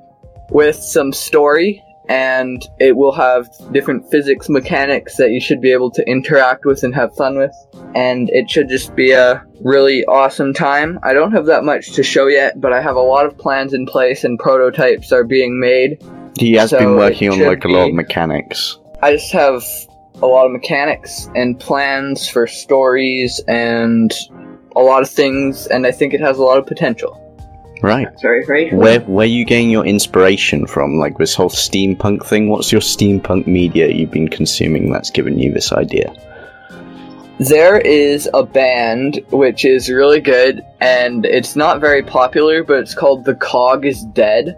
with 0.51 0.75
some 0.75 1.13
story 1.13 1.81
and 2.09 2.63
it 2.79 2.95
will 2.95 3.11
have 3.11 3.49
different 3.71 4.09
physics 4.09 4.49
mechanics 4.49 5.17
that 5.17 5.31
you 5.31 5.41
should 5.41 5.61
be 5.61 5.71
able 5.71 5.91
to 5.91 6.07
interact 6.09 6.65
with 6.65 6.83
and 6.83 6.95
have 6.95 7.15
fun 7.15 7.37
with. 7.37 7.53
And 7.95 8.29
it 8.29 8.49
should 8.49 8.69
just 8.69 8.95
be 8.95 9.11
a 9.11 9.43
really 9.61 10.05
awesome 10.05 10.53
time. 10.53 10.99
I 11.03 11.13
don't 11.13 11.31
have 11.33 11.47
that 11.47 11.63
much 11.63 11.93
to 11.93 12.03
show 12.03 12.27
yet, 12.27 12.59
but 12.61 12.71
I 12.71 12.81
have 12.81 12.95
a 12.95 13.01
lot 13.01 13.25
of 13.25 13.37
plans 13.37 13.73
in 13.73 13.85
place 13.85 14.23
and 14.23 14.39
prototypes 14.39 15.11
are 15.11 15.23
being 15.23 15.59
made. 15.59 16.01
He 16.37 16.53
has 16.53 16.69
So 16.69 16.79
been 16.79 16.95
working 16.95 17.29
on 17.31 17.39
like 17.41 17.65
a 17.65 17.67
lot 17.67 17.89
of 17.89 17.95
mechanics. 17.95 18.77
I 19.01 19.13
just 19.13 19.31
have 19.33 19.63
a 20.21 20.25
lot 20.25 20.45
of 20.45 20.51
mechanics 20.51 21.29
and 21.35 21.59
plans 21.59 22.27
for 22.27 22.47
stories 22.47 23.41
and 23.47 24.13
a 24.75 24.79
lot 24.79 25.01
of 25.01 25.09
things, 25.09 25.67
and 25.67 25.85
I 25.85 25.91
think 25.91 26.13
it 26.13 26.21
has 26.21 26.37
a 26.37 26.43
lot 26.43 26.57
of 26.57 26.65
potential. 26.65 27.23
Right. 27.81 28.07
That's 28.09 28.21
very, 28.21 28.45
very 28.45 28.69
cool. 28.69 28.79
Where 28.79 28.99
where 29.01 29.25
you 29.25 29.45
getting 29.45 29.69
your 29.69 29.85
inspiration 29.85 30.67
from? 30.67 30.97
Like 30.97 31.17
this 31.17 31.35
whole 31.35 31.49
steampunk 31.49 32.25
thing? 32.25 32.49
What's 32.49 32.71
your 32.71 32.81
steampunk 32.81 33.47
media 33.47 33.87
you've 33.87 34.11
been 34.11 34.27
consuming 34.27 34.91
that's 34.91 35.09
given 35.09 35.37
you 35.37 35.53
this 35.53 35.71
idea? 35.71 36.13
There 37.39 37.77
is 37.77 38.27
a 38.33 38.43
band 38.43 39.21
which 39.29 39.63
is 39.63 39.89
really 39.89 40.21
good, 40.21 40.65
and 40.81 41.23
it's 41.25 41.55
not 41.55 41.79
very 41.79 42.01
popular, 42.01 42.63
but 42.63 42.79
it's 42.79 42.95
called 42.95 43.25
The 43.25 43.35
Cog 43.35 43.85
is 43.85 44.03
Dead. 44.05 44.57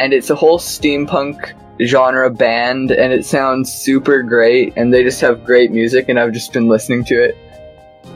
And 0.00 0.14
it's 0.14 0.30
a 0.30 0.34
whole 0.34 0.58
steampunk 0.58 1.52
genre 1.82 2.30
band, 2.30 2.90
and 2.90 3.12
it 3.12 3.26
sounds 3.26 3.70
super 3.70 4.22
great, 4.22 4.72
and 4.76 4.92
they 4.94 5.02
just 5.02 5.20
have 5.20 5.44
great 5.44 5.70
music, 5.72 6.08
and 6.08 6.18
I've 6.18 6.32
just 6.32 6.52
been 6.54 6.68
listening 6.68 7.04
to 7.04 7.22
it 7.22 7.36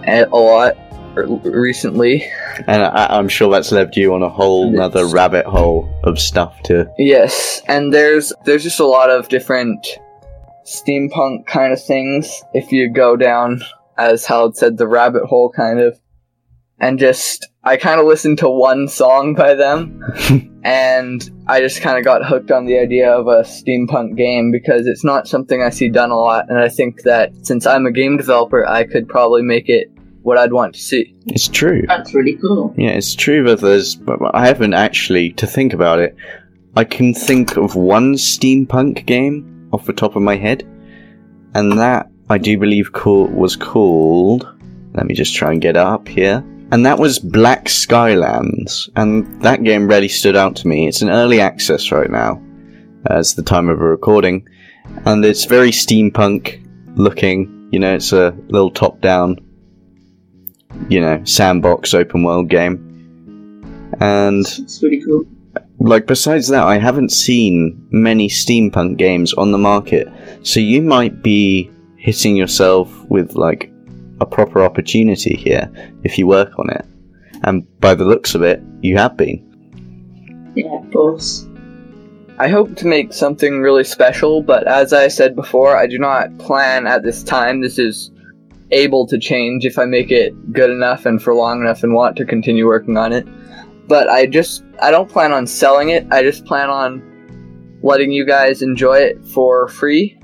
a 0.06 0.24
a 0.24 0.36
lot 0.36 0.76
r- 0.76 0.89
recently. 1.14 2.30
And 2.66 2.82
I, 2.82 3.06
I'm 3.10 3.28
sure 3.28 3.50
that's 3.50 3.72
led 3.72 3.96
you 3.96 4.14
on 4.14 4.22
a 4.22 4.28
whole 4.28 4.70
nother 4.70 5.06
rabbit 5.06 5.46
hole 5.46 5.88
of 6.04 6.18
stuff 6.18 6.62
to. 6.64 6.90
Yes, 6.98 7.62
and 7.66 7.92
there's 7.92 8.32
there's 8.44 8.62
just 8.62 8.80
a 8.80 8.86
lot 8.86 9.10
of 9.10 9.28
different 9.28 9.86
steampunk 10.64 11.46
kind 11.46 11.72
of 11.72 11.82
things 11.82 12.42
if 12.54 12.70
you 12.70 12.92
go 12.92 13.16
down 13.16 13.62
as 13.98 14.24
Hallowed 14.24 14.56
said 14.56 14.76
the 14.76 14.86
rabbit 14.86 15.24
hole 15.24 15.50
kind 15.50 15.80
of 15.80 15.98
and 16.78 16.98
just 16.98 17.48
I 17.64 17.76
kind 17.76 18.00
of 18.00 18.06
listened 18.06 18.38
to 18.38 18.48
one 18.48 18.86
song 18.86 19.34
by 19.34 19.54
them 19.54 20.00
and 20.64 21.28
I 21.46 21.60
just 21.60 21.82
kind 21.82 21.98
of 21.98 22.04
got 22.04 22.24
hooked 22.24 22.52
on 22.52 22.66
the 22.66 22.78
idea 22.78 23.10
of 23.10 23.26
a 23.26 23.42
steampunk 23.42 24.16
game 24.16 24.52
because 24.52 24.86
it's 24.86 25.04
not 25.04 25.26
something 25.26 25.62
I 25.62 25.70
see 25.70 25.88
done 25.88 26.10
a 26.10 26.16
lot 26.16 26.46
and 26.48 26.58
I 26.58 26.68
think 26.68 27.02
that 27.02 27.32
since 27.44 27.66
I'm 27.66 27.86
a 27.86 27.92
game 27.92 28.16
developer 28.16 28.66
I 28.66 28.84
could 28.84 29.08
probably 29.08 29.42
make 29.42 29.68
it 29.68 29.90
what 30.22 30.38
I'd 30.38 30.52
want 30.52 30.74
to 30.74 30.80
see. 30.80 31.14
It's 31.26 31.48
true. 31.48 31.84
That's 31.86 32.14
really 32.14 32.36
cool. 32.36 32.74
Yeah, 32.76 32.90
it's 32.90 33.14
true 33.14 33.44
that 33.44 33.60
there's. 33.60 33.94
but 33.94 34.18
I 34.34 34.46
haven't 34.46 34.74
actually, 34.74 35.32
to 35.34 35.46
think 35.46 35.72
about 35.72 35.98
it, 35.98 36.16
I 36.76 36.84
can 36.84 37.14
think 37.14 37.56
of 37.56 37.74
one 37.74 38.14
steampunk 38.14 39.06
game 39.06 39.68
off 39.72 39.86
the 39.86 39.92
top 39.92 40.16
of 40.16 40.22
my 40.22 40.36
head, 40.36 40.62
and 41.54 41.78
that 41.78 42.10
I 42.28 42.38
do 42.38 42.58
believe 42.58 42.92
call, 42.92 43.26
was 43.26 43.56
called. 43.56 44.48
Let 44.94 45.06
me 45.06 45.14
just 45.14 45.34
try 45.34 45.52
and 45.52 45.60
get 45.60 45.70
it 45.70 45.76
up 45.76 46.08
here. 46.08 46.44
And 46.72 46.86
that 46.86 46.98
was 46.98 47.18
Black 47.18 47.64
Skylands, 47.64 48.88
and 48.94 49.42
that 49.42 49.64
game 49.64 49.88
really 49.88 50.08
stood 50.08 50.36
out 50.36 50.54
to 50.56 50.68
me. 50.68 50.86
It's 50.86 51.02
an 51.02 51.10
early 51.10 51.40
access 51.40 51.90
right 51.90 52.10
now, 52.10 52.40
as 53.06 53.34
the 53.34 53.42
time 53.42 53.68
of 53.68 53.80
a 53.80 53.84
recording, 53.84 54.46
and 55.04 55.24
it's 55.24 55.46
very 55.46 55.72
steampunk 55.72 56.64
looking. 56.96 57.68
You 57.72 57.80
know, 57.80 57.94
it's 57.94 58.12
a 58.12 58.36
little 58.48 58.70
top 58.70 59.00
down 59.00 59.38
you 60.88 61.00
know, 61.00 61.22
sandbox 61.24 61.94
open 61.94 62.22
world 62.22 62.48
game. 62.48 62.86
And 64.00 64.46
It's 64.46 64.82
really 64.82 65.02
cool. 65.02 65.24
like 65.78 66.06
besides 66.06 66.48
that, 66.48 66.64
I 66.64 66.78
haven't 66.78 67.10
seen 67.10 67.86
many 67.90 68.28
steampunk 68.28 68.96
games 68.96 69.32
on 69.34 69.52
the 69.52 69.58
market. 69.58 70.08
So 70.42 70.60
you 70.60 70.80
might 70.82 71.22
be 71.22 71.70
hitting 71.96 72.36
yourself 72.36 72.90
with 73.10 73.34
like 73.34 73.70
a 74.20 74.26
proper 74.26 74.62
opportunity 74.62 75.34
here 75.34 75.70
if 76.04 76.18
you 76.18 76.26
work 76.26 76.58
on 76.58 76.70
it. 76.70 76.86
And 77.42 77.66
by 77.80 77.94
the 77.94 78.04
looks 78.04 78.34
of 78.34 78.42
it, 78.42 78.62
you 78.82 78.96
have 78.98 79.16
been. 79.16 80.52
Yeah, 80.54 80.78
of 80.78 80.90
course. 80.92 81.46
I 82.38 82.48
hope 82.48 82.74
to 82.76 82.86
make 82.86 83.12
something 83.12 83.60
really 83.60 83.84
special, 83.84 84.42
but 84.42 84.66
as 84.66 84.92
I 84.94 85.08
said 85.08 85.36
before, 85.36 85.76
I 85.76 85.86
do 85.86 85.98
not 85.98 86.38
plan 86.38 86.86
at 86.86 87.02
this 87.02 87.22
time. 87.22 87.60
This 87.60 87.78
is 87.78 88.10
able 88.72 89.06
to 89.06 89.18
change 89.18 89.64
if 89.64 89.78
I 89.78 89.84
make 89.84 90.10
it 90.10 90.52
good 90.52 90.70
enough 90.70 91.06
and 91.06 91.22
for 91.22 91.34
long 91.34 91.60
enough 91.60 91.82
and 91.82 91.94
want 91.94 92.16
to 92.16 92.24
continue 92.24 92.66
working 92.66 92.96
on 92.96 93.12
it. 93.12 93.26
But 93.88 94.08
I 94.08 94.26
just, 94.26 94.64
I 94.80 94.90
don't 94.90 95.08
plan 95.08 95.32
on 95.32 95.46
selling 95.46 95.90
it. 95.90 96.06
I 96.10 96.22
just 96.22 96.44
plan 96.44 96.70
on 96.70 97.02
letting 97.82 98.12
you 98.12 98.24
guys 98.26 98.62
enjoy 98.62 98.98
it 98.98 99.24
for 99.26 99.68
free. 99.68 100.16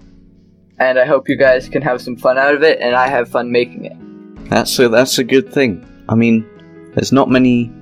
And 0.78 0.98
I 0.98 1.06
hope 1.06 1.28
you 1.28 1.36
guys 1.36 1.68
can 1.68 1.82
have 1.82 2.02
some 2.02 2.16
fun 2.16 2.36
out 2.36 2.54
of 2.54 2.62
it, 2.62 2.80
and 2.80 2.94
I 2.94 3.08
have 3.08 3.30
fun 3.30 3.50
making 3.50 3.86
it. 3.86 4.50
That's 4.50 4.78
a 4.78 4.90
that's 4.90 5.18
a 5.18 5.24
good 5.24 5.50
thing. 5.50 5.84
I 6.06 6.14
mean, 6.14 6.46
there's 6.94 7.12
not 7.12 7.30
many 7.30 7.72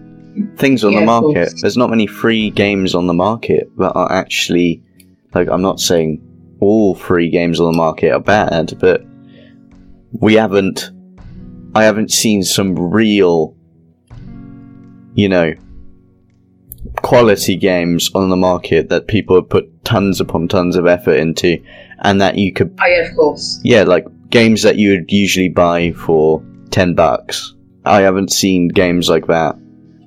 things 0.57 0.85
on 0.85 0.93
Yeah, 0.93 1.01
the 1.01 1.07
market. 1.07 1.55
There's 1.61 1.77
not 1.77 1.91
many 1.91 2.07
free 2.07 2.51
games 2.51 2.95
on 2.95 3.09
the 3.09 3.13
market 3.13 3.69
that 3.79 3.93
are 3.95 4.11
actually 4.13 4.83
like 5.35 5.49
I'm 5.49 5.63
not 5.63 5.81
saying 5.81 6.23
all 6.61 6.95
free 6.95 7.31
games 7.31 7.61
on 7.61 7.73
the 7.73 7.77
market 7.77 8.13
are 8.13 8.21
bad, 8.21 8.75
but 8.79 9.05
we 10.21 10.35
haven't 10.35 10.91
I 11.75 11.85
haven't 11.85 12.13
seen 12.13 12.43
some 12.43 12.77
real 12.79 13.57
you 15.15 15.29
know 15.29 15.55
quality 17.03 17.57
games 17.57 18.11
on 18.15 18.31
the 18.31 18.37
market 18.37 18.89
that 18.91 19.09
people 19.09 19.37
have 19.37 19.49
put 19.49 19.85
tons 19.85 20.21
upon 20.21 20.49
tons 20.49 20.77
of 20.77 20.87
effort 20.87 21.17
into 21.19 21.63
and 22.01 22.21
that 22.21 22.37
you 22.39 22.53
could 22.53 22.77
Oh 22.81 22.87
yeah, 22.87 23.09
of 23.09 23.17
course. 23.17 23.61
yeah, 23.65 23.83
like 23.83 24.07
games 24.31 24.63
that 24.63 24.77
you 24.77 24.91
would 24.91 25.11
usually 25.11 25.49
buy 25.49 25.93
for 25.93 26.45
10 26.71 26.95
bucks. 26.95 27.55
I 27.85 28.01
haven't 28.01 28.33
seen 28.33 28.69
games 28.69 29.09
like 29.09 29.27
that. 29.29 29.57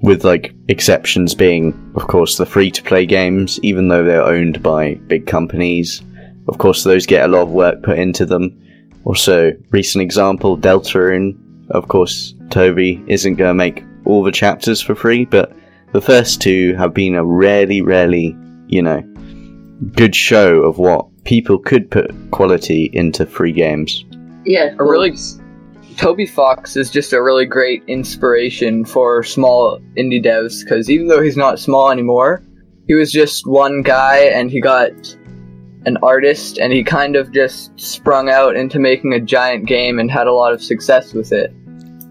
With 0.02 0.24
like 0.24 0.54
exceptions 0.68 1.34
being, 1.34 1.94
of 1.96 2.08
course, 2.08 2.38
the 2.38 2.46
free 2.46 2.70
to 2.72 2.84
play 2.84 3.06
games, 3.06 3.60
even 3.64 3.88
though 3.88 4.04
they're 4.04 4.22
owned 4.24 4.62
by 4.62 4.96
big 5.08 5.26
companies. 5.26 6.02
Of 6.48 6.60
course, 6.60 6.84
those 6.84 7.06
get 7.08 7.26
a 7.26 7.28
lot 7.28 7.42
of 7.42 7.50
work 7.52 7.82
put 7.84 7.98
into 7.98 8.26
them. 8.26 8.62
Also, 9.08 9.54
recent 9.70 10.02
example, 10.02 10.58
Deltarune. 10.58 11.38
Of 11.70 11.88
course, 11.88 12.36
Toby 12.50 13.02
isn't 13.08 13.36
going 13.36 13.50
to 13.50 13.54
make 13.54 13.86
all 14.04 14.22
the 14.22 14.34
chapters 14.34 14.82
for 14.82 14.96
free, 14.96 15.24
but 15.24 15.56
the 15.94 16.02
first 16.02 16.42
two 16.42 16.76
have 16.76 16.94
been 16.94 17.16
a 17.16 17.24
really, 17.24 17.82
really, 17.82 18.36
you 18.68 18.82
know, 18.82 19.02
good 19.94 20.14
show 20.14 20.58
of 20.58 20.78
what 20.78 21.08
people 21.24 21.58
could 21.58 21.90
put 21.90 22.12
quality 22.32 22.90
into 22.92 23.26
free 23.26 23.54
games. 23.54 24.04
Yeah, 24.46 24.74
of 24.74 24.80
A 24.82 24.84
really- 24.84 25.16
Toby 25.96 26.26
Fox 26.26 26.76
is 26.76 26.92
just 26.92 27.14
a 27.14 27.24
really 27.24 27.46
great 27.46 27.84
inspiration 27.88 28.84
for 28.84 29.24
small 29.24 29.80
indie 29.98 30.24
devs 30.24 30.66
because 30.66 30.90
even 30.90 31.08
though 31.08 31.22
he's 31.22 31.38
not 31.38 31.60
small 31.60 31.92
anymore, 31.92 32.44
he 32.88 32.94
was 32.94 33.10
just 33.14 33.48
one 33.48 33.84
guy 33.84 34.18
and 34.18 34.52
he 34.52 34.60
got 34.60 34.92
an 35.88 35.98
artist 36.04 36.60
and 36.60 36.74
he 36.74 36.84
kind 36.84 37.16
of 37.16 37.32
just 37.32 37.72
sprung 37.80 38.30
out 38.30 38.56
into 38.56 38.78
making 38.78 39.14
a 39.14 39.20
giant 39.20 39.66
game 39.66 40.00
and 40.00 40.12
had 40.12 40.28
a 40.28 40.34
lot 40.34 40.54
of 40.54 40.62
success 40.62 41.14
with 41.14 41.32
it. 41.32 41.50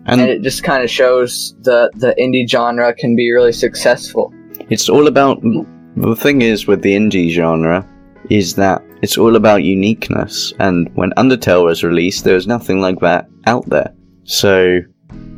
And, 0.08 0.20
And 0.20 0.30
it 0.30 0.42
just 0.42 0.62
kind 0.64 0.82
of 0.82 0.90
shows 0.90 1.54
the 1.60 1.90
the 1.94 2.14
indie 2.18 2.48
genre 2.48 2.94
can 2.94 3.14
be 3.16 3.30
really 3.32 3.52
successful. 3.52 4.32
it's 4.70 4.88
all 4.88 5.06
about 5.06 5.36
the 5.96 6.16
thing 6.16 6.42
is 6.42 6.66
with 6.66 6.82
the 6.82 6.94
indie 7.00 7.30
genre 7.30 7.86
is 8.30 8.54
that 8.54 8.82
it's 9.02 9.18
all 9.18 9.36
about 9.36 9.62
uniqueness 9.62 10.52
and 10.58 10.90
when 10.94 11.10
Undertale 11.22 11.64
was 11.64 11.84
released 11.84 12.24
there 12.24 12.34
was 12.34 12.46
nothing 12.46 12.80
like 12.80 12.98
that 13.00 13.28
out 13.46 13.66
there. 13.68 13.92
So 14.24 14.80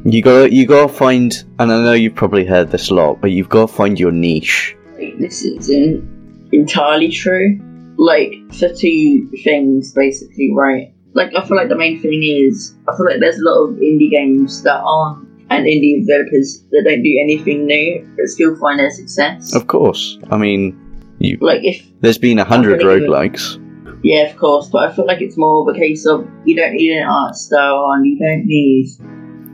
you 0.04 0.22
got 0.22 0.52
you 0.52 0.66
got 0.66 0.86
to 0.88 0.92
find 0.92 1.44
and 1.58 1.72
I 1.72 1.82
know 1.82 1.92
you've 2.02 2.14
probably 2.14 2.44
heard 2.44 2.70
this 2.70 2.90
a 2.90 2.94
lot, 2.94 3.20
but 3.20 3.30
you've 3.32 3.48
got 3.48 3.68
to 3.68 3.74
find 3.80 3.98
your 3.98 4.12
niche. 4.12 4.76
This 5.18 5.42
isn't 5.42 6.48
entirely 6.52 7.10
true. 7.10 7.58
Like, 7.98 8.32
for 8.54 8.68
two 8.72 9.28
things, 9.42 9.92
basically, 9.92 10.52
right? 10.54 10.94
Like, 11.14 11.34
I 11.34 11.44
feel 11.44 11.56
like 11.56 11.68
the 11.68 11.76
main 11.76 12.00
thing 12.00 12.22
is, 12.22 12.76
I 12.88 12.96
feel 12.96 13.06
like 13.06 13.20
there's 13.20 13.38
a 13.38 13.44
lot 13.44 13.64
of 13.64 13.76
indie 13.76 14.10
games 14.10 14.62
that 14.62 14.80
aren't, 14.80 15.26
and 15.50 15.66
indie 15.66 16.06
developers 16.06 16.64
that 16.70 16.84
don't 16.84 17.02
do 17.02 17.18
anything 17.20 17.66
new, 17.66 18.08
but 18.16 18.28
still 18.28 18.54
find 18.56 18.78
their 18.78 18.90
success. 18.90 19.54
Of 19.54 19.66
course. 19.66 20.18
I 20.30 20.36
mean, 20.36 20.78
you 21.18 21.38
Like, 21.40 21.60
if 21.64 21.84
there's 22.00 22.18
been 22.18 22.38
a 22.38 22.44
hundred 22.44 22.80
roguelikes. 22.80 23.64
Yeah, 24.04 24.30
of 24.30 24.36
course, 24.36 24.68
but 24.70 24.88
I 24.88 24.94
feel 24.94 25.06
like 25.06 25.20
it's 25.20 25.36
more 25.36 25.68
of 25.68 25.74
a 25.74 25.78
case 25.78 26.06
of 26.06 26.28
you 26.44 26.54
don't 26.54 26.74
need 26.74 26.96
an 26.96 27.08
art 27.08 27.34
style 27.34 27.90
and 27.92 28.06
you 28.06 28.18
don't 28.18 28.46
need 28.46 28.86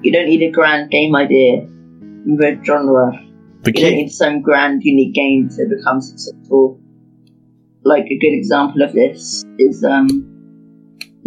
you 0.03 0.13
don't 0.13 0.27
need 0.27 0.43
a 0.43 0.51
grand 0.51 0.91
game 0.91 1.17
idea 1.17 1.67
with 2.27 2.41
a 2.41 2.63
genre. 2.63 3.13
The 3.63 3.73
You 3.75 3.83
don't 3.85 3.95
need 3.95 4.11
some 4.11 4.43
grand 4.43 4.83
unique 4.85 5.15
game 5.15 5.49
to 5.49 5.67
become 5.67 6.03
successful. 6.03 6.79
Like 7.85 8.05
a 8.07 8.19
good 8.19 8.33
example 8.33 8.83
of 8.83 8.93
this 8.93 9.45
is 9.59 9.85
um 9.85 10.09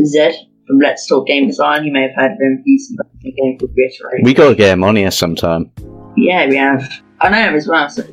Zed 0.04 0.34
from 0.68 0.80
Let's 0.80 1.08
Talk 1.08 1.28
Game 1.28 1.48
Design. 1.48 1.86
You 1.86 1.92
may 1.94 2.04
have 2.04 2.16
heard 2.16 2.32
of 2.34 2.40
him. 2.40 2.62
He's 2.66 2.94
a 3.26 3.32
game 3.32 3.58
called 3.60 3.72
Reiterate. 3.76 4.24
we 4.24 4.34
got 4.34 4.50
to 4.50 4.56
get 4.56 4.74
him 4.74 4.84
on 4.84 4.96
here 4.96 5.12
sometime. 5.12 5.72
yeah, 6.16 6.48
we 6.48 6.58
have. 6.58 6.84
I 7.22 7.30
know 7.30 7.50
him 7.50 7.56
as 7.56 7.68
well, 7.68 7.90
so 7.90 8.04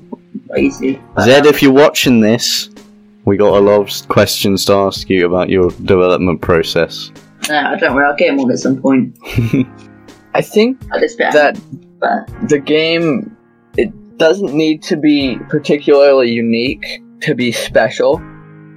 it's 0.50 0.58
easy. 0.82 1.00
But, 1.14 1.24
Zed, 1.24 1.46
um, 1.46 1.54
if 1.54 1.62
you're 1.62 1.72
watching 1.72 2.20
this, 2.20 2.70
we 3.24 3.36
got 3.36 3.56
a 3.56 3.60
lot 3.60 3.80
of 3.80 4.08
questions 4.08 4.64
to 4.66 4.74
ask 4.74 5.08
you 5.10 5.26
about 5.26 5.48
your 5.50 5.70
development 5.70 6.40
process. 6.40 7.10
no, 7.48 7.56
I 7.58 7.76
don't 7.76 7.94
worry. 7.94 8.06
I'll 8.06 8.16
get 8.16 8.30
him 8.30 8.40
on 8.40 8.50
at 8.50 8.58
some 8.58 8.80
point. 8.80 9.18
I 10.34 10.42
think 10.42 10.82
At 10.92 11.00
that 11.32 11.60
but 12.00 12.48
the 12.48 12.58
game 12.58 13.36
it 13.78 14.18
doesn't 14.18 14.52
need 14.52 14.82
to 14.82 14.96
be 14.96 15.38
particularly 15.48 16.30
unique 16.30 17.00
to 17.20 17.34
be 17.34 17.52
special 17.52 18.20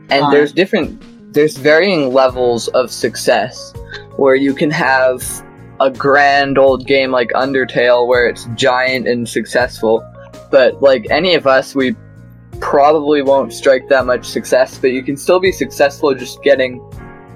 and 0.10 0.32
there's 0.32 0.52
different 0.52 1.34
there's 1.34 1.58
varying 1.58 2.14
levels 2.14 2.68
of 2.70 2.92
success 2.92 3.74
where 4.16 4.36
you 4.36 4.54
can 4.54 4.72
have 4.72 5.24
a 5.80 5.92
grand 5.92 6.58
old 6.58 6.88
game 6.88 7.12
like 7.12 7.30
undertale 7.30 8.08
where 8.08 8.28
it's 8.28 8.48
giant 8.56 9.08
and 9.08 9.30
successful. 9.30 10.04
But 10.50 10.82
like 10.82 11.08
any 11.12 11.36
of 11.36 11.46
us 11.46 11.76
we 11.76 11.96
probably 12.60 13.22
won't 13.22 13.54
strike 13.54 13.88
that 13.90 14.04
much 14.08 14.26
success 14.26 14.80
but 14.80 14.90
you 14.90 15.04
can 15.04 15.16
still 15.16 15.40
be 15.40 15.52
successful 15.52 16.16
just 16.16 16.42
getting 16.42 16.82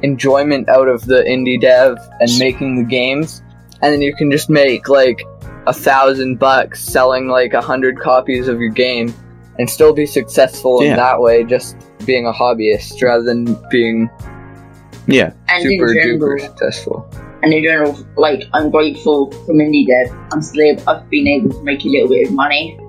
enjoyment 0.01 0.67
out 0.67 0.87
of 0.87 1.05
the 1.05 1.21
indie 1.23 1.61
dev 1.61 1.97
and 2.19 2.39
making 2.39 2.77
the 2.77 2.83
games, 2.83 3.43
and 3.81 3.93
then 3.93 4.01
you 4.01 4.15
can 4.15 4.31
just 4.31 4.49
make 4.49 4.89
like 4.89 5.21
a 5.67 5.73
thousand 5.73 6.39
bucks 6.39 6.83
selling 6.83 7.27
like 7.27 7.53
a 7.53 7.61
hundred 7.61 7.99
copies 7.99 8.47
of 8.47 8.59
your 8.59 8.69
game 8.71 9.13
and 9.59 9.69
still 9.69 9.93
be 9.93 10.05
successful 10.05 10.83
Yeah. 10.83 10.91
in 10.91 10.95
that 10.97 11.19
way, 11.21 11.43
just 11.43 11.75
being 12.05 12.25
a 12.25 12.31
hobbyist 12.33 13.01
rather 13.01 13.23
than 13.23 13.57
being 13.69 14.09
Yeah, 15.07 15.31
And 15.49 15.63
super 15.63 15.91
in 15.97 16.19
duper 16.19 16.39
successful. 16.39 17.05
and 17.43 17.53
in 17.53 17.63
general, 17.63 17.97
like 18.17 18.43
I'm 18.53 18.69
grateful 18.69 19.31
for 19.31 19.53
indie 19.53 19.85
dev. 19.87 20.15
I'm 20.31 20.41
still 20.41 20.61
able, 20.63 20.83
I've 20.87 21.09
been 21.09 21.27
able 21.27 21.49
to 21.49 21.63
make 21.63 21.83
a 21.85 21.87
little 21.89 22.09
bit 22.09 22.27
of 22.27 22.33
money 22.33 22.79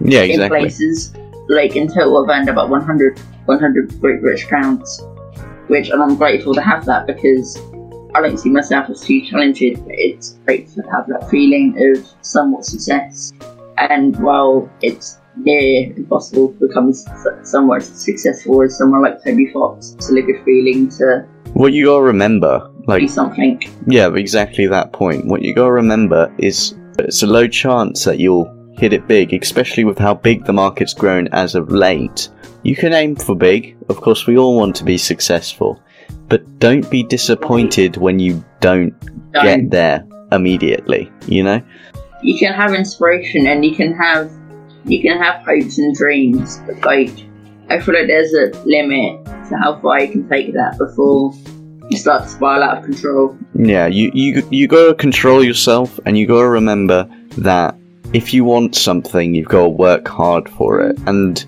yeah, 0.00 0.20
exactly. 0.20 0.58
in 0.58 0.62
places. 0.64 1.14
Like 1.48 1.76
in 1.76 1.88
total, 1.88 2.24
I've 2.24 2.28
earned 2.36 2.48
about 2.48 2.70
100, 2.70 3.18
100 3.46 4.00
Great 4.00 4.20
British 4.20 4.48
pounds, 4.48 5.00
which 5.68 5.90
and 5.90 6.02
I'm 6.02 6.16
grateful 6.16 6.54
to 6.54 6.60
have 6.62 6.84
that 6.86 7.06
because 7.06 7.60
I 8.14 8.20
don't 8.22 8.38
see 8.38 8.50
myself 8.50 8.88
as 8.90 9.00
too 9.02 9.20
talented. 9.30 9.84
But 9.84 9.94
it's 9.96 10.38
great 10.46 10.68
to 10.74 10.82
have 10.92 11.06
that 11.08 11.28
feeling 11.30 11.76
of 11.78 12.04
somewhat 12.22 12.64
success. 12.64 13.32
And 13.78 14.18
while 14.20 14.68
it's 14.82 15.18
near 15.36 15.92
impossible 15.96 16.52
to 16.54 16.66
become 16.68 16.90
s- 16.90 17.04
somewhat 17.42 17.82
successful 17.82 18.62
as 18.62 18.76
someone 18.78 19.02
like 19.02 19.22
Toby 19.24 19.50
Fox, 19.52 19.94
it's 19.96 20.10
a 20.10 20.20
good 20.22 20.44
feeling 20.44 20.88
to 20.90 21.26
What 21.54 21.72
you 21.72 21.86
gotta 21.86 22.02
remember, 22.02 22.70
like, 22.86 23.08
something. 23.08 23.60
yeah, 23.86 24.12
exactly 24.14 24.66
that 24.66 24.92
point. 24.92 25.26
What 25.26 25.42
you 25.42 25.54
gotta 25.54 25.72
remember 25.72 26.32
is 26.38 26.74
it's 26.98 27.22
a 27.22 27.26
low 27.26 27.46
chance 27.48 28.04
that 28.04 28.18
you'll 28.18 28.50
hit 28.78 28.92
it 28.92 29.06
big, 29.06 29.32
especially 29.32 29.84
with 29.84 29.98
how 29.98 30.14
big 30.14 30.44
the 30.44 30.52
market's 30.52 30.94
grown 30.94 31.28
as 31.32 31.54
of 31.54 31.70
late. 31.70 32.28
You 32.62 32.74
can 32.76 32.92
aim 32.92 33.14
for 33.16 33.34
big, 33.34 33.76
of 33.88 34.00
course, 34.00 34.26
we 34.26 34.36
all 34.38 34.56
want 34.56 34.74
to 34.76 34.84
be 34.84 34.98
successful, 34.98 35.80
but 36.28 36.58
don't 36.58 36.88
be 36.90 37.02
disappointed 37.04 37.96
when 37.98 38.18
you 38.18 38.44
don't 38.60 38.94
get 39.32 39.70
there 39.70 40.04
immediately, 40.32 41.10
you 41.26 41.42
know? 41.42 41.60
you 42.22 42.38
can 42.38 42.54
have 42.54 42.72
inspiration 42.72 43.46
and 43.46 43.62
you 43.66 43.74
can 43.76 43.92
have 43.94 44.30
you 44.84 45.00
can 45.02 45.18
have 45.18 45.44
hopes 45.44 45.78
and 45.78 45.94
dreams 45.94 46.60
but 46.66 46.80
like 46.84 47.10
i 47.70 47.80
feel 47.80 47.94
like 47.94 48.06
there's 48.06 48.32
a 48.34 48.50
limit 48.64 49.24
to 49.48 49.56
how 49.56 49.78
far 49.80 50.02
you 50.02 50.10
can 50.12 50.28
take 50.28 50.52
that 50.52 50.76
before 50.78 51.32
you 51.90 51.98
start 51.98 52.22
to 52.22 52.28
spiral 52.28 52.62
out 52.62 52.78
of 52.78 52.84
control 52.84 53.36
Yeah, 53.54 53.86
you, 53.86 54.10
you, 54.14 54.46
you 54.50 54.66
gotta 54.66 54.94
control 54.94 55.44
yourself 55.44 56.00
and 56.06 56.16
you 56.16 56.26
gotta 56.26 56.48
remember 56.48 57.08
that 57.38 57.76
if 58.14 58.32
you 58.32 58.44
want 58.44 58.74
something, 58.74 59.34
you've 59.34 59.48
gotta 59.48 59.68
work 59.68 60.06
hard 60.06 60.48
for 60.48 60.80
it. 60.80 60.98
And 61.06 61.44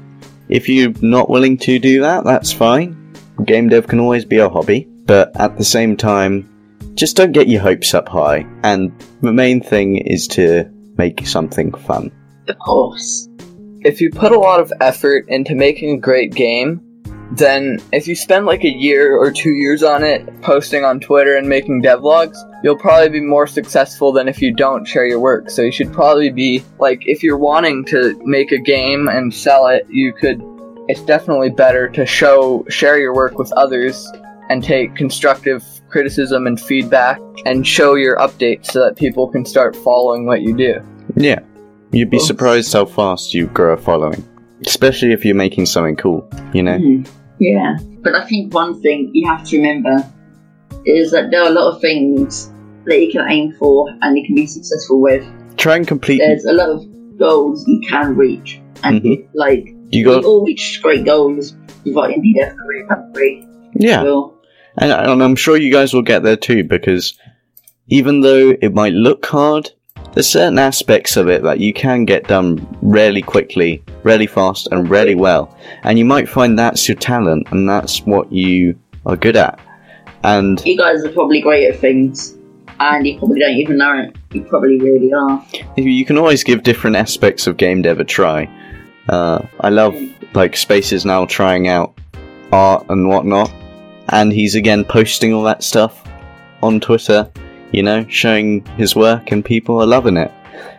if 0.48 0.68
you're 0.68 0.92
not 1.00 1.30
willing 1.30 1.56
to 1.58 1.78
do 1.78 2.00
that, 2.00 2.24
that's 2.24 2.52
fine. 2.52 3.14
Game 3.44 3.68
dev 3.68 3.86
can 3.86 4.00
always 4.00 4.24
be 4.24 4.38
a 4.38 4.48
hobby, 4.48 4.86
but 5.06 5.34
at 5.40 5.56
the 5.56 5.64
same 5.64 5.96
time, 5.96 6.48
just 6.94 7.16
don't 7.16 7.32
get 7.32 7.48
your 7.48 7.62
hopes 7.62 7.94
up 7.94 8.08
high. 8.08 8.46
And 8.62 8.92
the 9.20 9.32
main 9.32 9.62
thing 9.62 9.96
is 9.96 10.26
to 10.28 10.68
make 10.98 11.26
something 11.26 11.72
fun. 11.72 12.10
Of 12.48 12.58
course 12.58 13.28
if 13.86 14.00
you 14.00 14.10
put 14.10 14.32
a 14.32 14.38
lot 14.38 14.58
of 14.58 14.72
effort 14.80 15.26
into 15.28 15.54
making 15.54 15.90
a 15.90 16.00
great 16.00 16.34
game, 16.34 16.80
then 17.32 17.78
if 17.92 18.08
you 18.08 18.16
spend 18.16 18.44
like 18.44 18.64
a 18.64 18.68
year 18.68 19.16
or 19.16 19.30
two 19.30 19.50
years 19.50 19.82
on 19.84 20.02
it, 20.02 20.42
posting 20.42 20.84
on 20.84 20.98
Twitter 20.98 21.36
and 21.36 21.48
making 21.48 21.82
devlogs, 21.82 22.36
you'll 22.64 22.76
probably 22.76 23.08
be 23.08 23.20
more 23.20 23.46
successful 23.46 24.12
than 24.12 24.26
if 24.26 24.42
you 24.42 24.52
don't 24.52 24.86
share 24.86 25.06
your 25.06 25.20
work. 25.20 25.50
So 25.50 25.62
you 25.62 25.70
should 25.70 25.92
probably 25.92 26.30
be 26.30 26.64
like, 26.80 27.02
if 27.06 27.22
you're 27.22 27.38
wanting 27.38 27.84
to 27.86 28.20
make 28.24 28.50
a 28.50 28.58
game 28.58 29.08
and 29.08 29.32
sell 29.32 29.68
it, 29.68 29.86
you 29.88 30.12
could. 30.12 30.42
It's 30.88 31.02
definitely 31.02 31.50
better 31.50 31.88
to 31.90 32.06
show 32.06 32.64
share 32.68 32.98
your 32.98 33.14
work 33.14 33.38
with 33.38 33.52
others 33.52 34.10
and 34.50 34.62
take 34.62 34.94
constructive 34.94 35.64
criticism 35.88 36.46
and 36.46 36.60
feedback 36.60 37.20
and 37.44 37.66
show 37.66 37.94
your 37.94 38.16
updates 38.16 38.66
so 38.66 38.84
that 38.84 38.96
people 38.96 39.28
can 39.28 39.44
start 39.44 39.74
following 39.76 40.26
what 40.26 40.42
you 40.42 40.56
do. 40.56 40.80
Yeah. 41.16 41.40
You'd 41.96 42.10
be 42.10 42.18
surprised 42.18 42.72
how 42.72 42.84
fast 42.84 43.32
you 43.34 43.46
grow 43.46 43.72
a 43.72 43.76
following. 43.76 44.22
Especially 44.66 45.12
if 45.12 45.24
you're 45.24 45.34
making 45.34 45.66
something 45.66 45.96
cool, 45.96 46.28
you 46.52 46.62
know? 46.62 46.78
Mhm. 46.78 47.08
yeah 47.38 47.76
but 48.02 48.14
i 48.14 48.24
think 48.26 48.54
one 48.54 48.72
thing 48.80 49.10
you 49.12 49.28
have 49.28 49.44
to 49.48 49.58
remember 49.58 49.96
is 50.86 51.10
that 51.10 51.30
there 51.30 51.42
are 51.42 51.48
a 51.48 51.56
lot 51.60 51.68
of 51.74 51.80
things 51.82 52.50
that 52.86 52.98
you 53.02 53.10
can 53.12 53.26
aim 53.28 53.52
for 53.58 53.90
and 54.00 54.16
you 54.16 54.24
can 54.24 54.34
be 54.34 54.46
successful 54.46 54.98
with 55.02 55.22
Try 55.58 55.76
and 55.76 55.86
complete. 55.86 56.18
there's 56.18 56.46
a 56.46 56.52
lot 56.54 56.70
of 56.70 56.80
goals 57.18 57.66
you 57.68 57.80
can 57.86 58.16
reach 58.16 58.58
and 58.84 59.02
Mhm. 59.02 59.26
like 59.34 59.64
You 59.90 60.04
got. 60.06 60.24
all 60.24 60.44
reach 60.46 60.80
great 60.82 61.04
goals 61.04 61.54
without 61.84 62.10
indeed 62.10 62.36
career 62.40 62.82
recovery 62.88 63.46
Yeah. 63.74 64.00
And, 64.78 64.90
and 64.92 65.22
I'm 65.22 65.36
sure 65.36 65.56
you 65.58 65.70
guys 65.72 65.92
will 65.92 66.02
get 66.12 66.22
there 66.22 66.36
too, 66.38 66.64
because 66.64 67.18
even 67.88 68.20
though 68.20 68.54
it 68.62 68.72
might 68.74 68.92
look 68.94 69.26
hard, 69.26 69.70
there's 70.16 70.26
certain 70.26 70.58
aspects 70.58 71.18
of 71.18 71.28
it 71.28 71.42
that 71.42 71.60
you 71.60 71.74
can 71.74 72.06
get 72.06 72.26
done 72.26 72.66
really 72.80 73.20
quickly, 73.20 73.84
really 74.02 74.26
fast, 74.26 74.66
and 74.72 74.88
really 74.88 75.14
well. 75.14 75.54
And 75.82 75.98
you 75.98 76.06
might 76.06 76.26
find 76.26 76.58
that's 76.58 76.88
your 76.88 76.96
talent, 76.96 77.48
and 77.50 77.68
that's 77.68 78.00
what 78.06 78.32
you 78.32 78.78
are 79.04 79.14
good 79.14 79.36
at. 79.36 79.60
And 80.24 80.58
You 80.64 80.78
guys 80.78 81.04
are 81.04 81.12
probably 81.12 81.42
great 81.42 81.68
at 81.68 81.78
things, 81.78 82.34
and 82.80 83.06
you 83.06 83.18
probably 83.18 83.40
don't 83.40 83.58
even 83.58 83.76
know 83.76 84.04
it. 84.04 84.16
You 84.32 84.42
probably 84.44 84.80
really 84.80 85.12
are. 85.12 85.44
you 85.76 86.06
can 86.06 86.16
always 86.16 86.42
give 86.42 86.62
different 86.62 86.96
aspects 86.96 87.46
of 87.46 87.58
game 87.58 87.82
dev 87.82 88.00
a 88.00 88.04
try. 88.04 88.48
Uh, 89.10 89.46
I 89.60 89.68
love 89.68 89.94
like 90.32 90.56
Spaces 90.56 91.04
now 91.04 91.26
trying 91.26 91.68
out 91.68 91.92
art 92.52 92.86
and 92.88 93.10
whatnot, 93.10 93.52
and 94.08 94.32
he's 94.32 94.54
again 94.54 94.82
posting 94.82 95.34
all 95.34 95.42
that 95.42 95.62
stuff 95.62 96.02
on 96.62 96.80
Twitter. 96.80 97.30
You 97.72 97.82
know, 97.82 98.06
showing 98.08 98.64
his 98.76 98.94
work, 98.96 99.32
and 99.32 99.44
people 99.44 99.80
are 99.80 99.86
loving 99.86 100.16
it. 100.16 100.30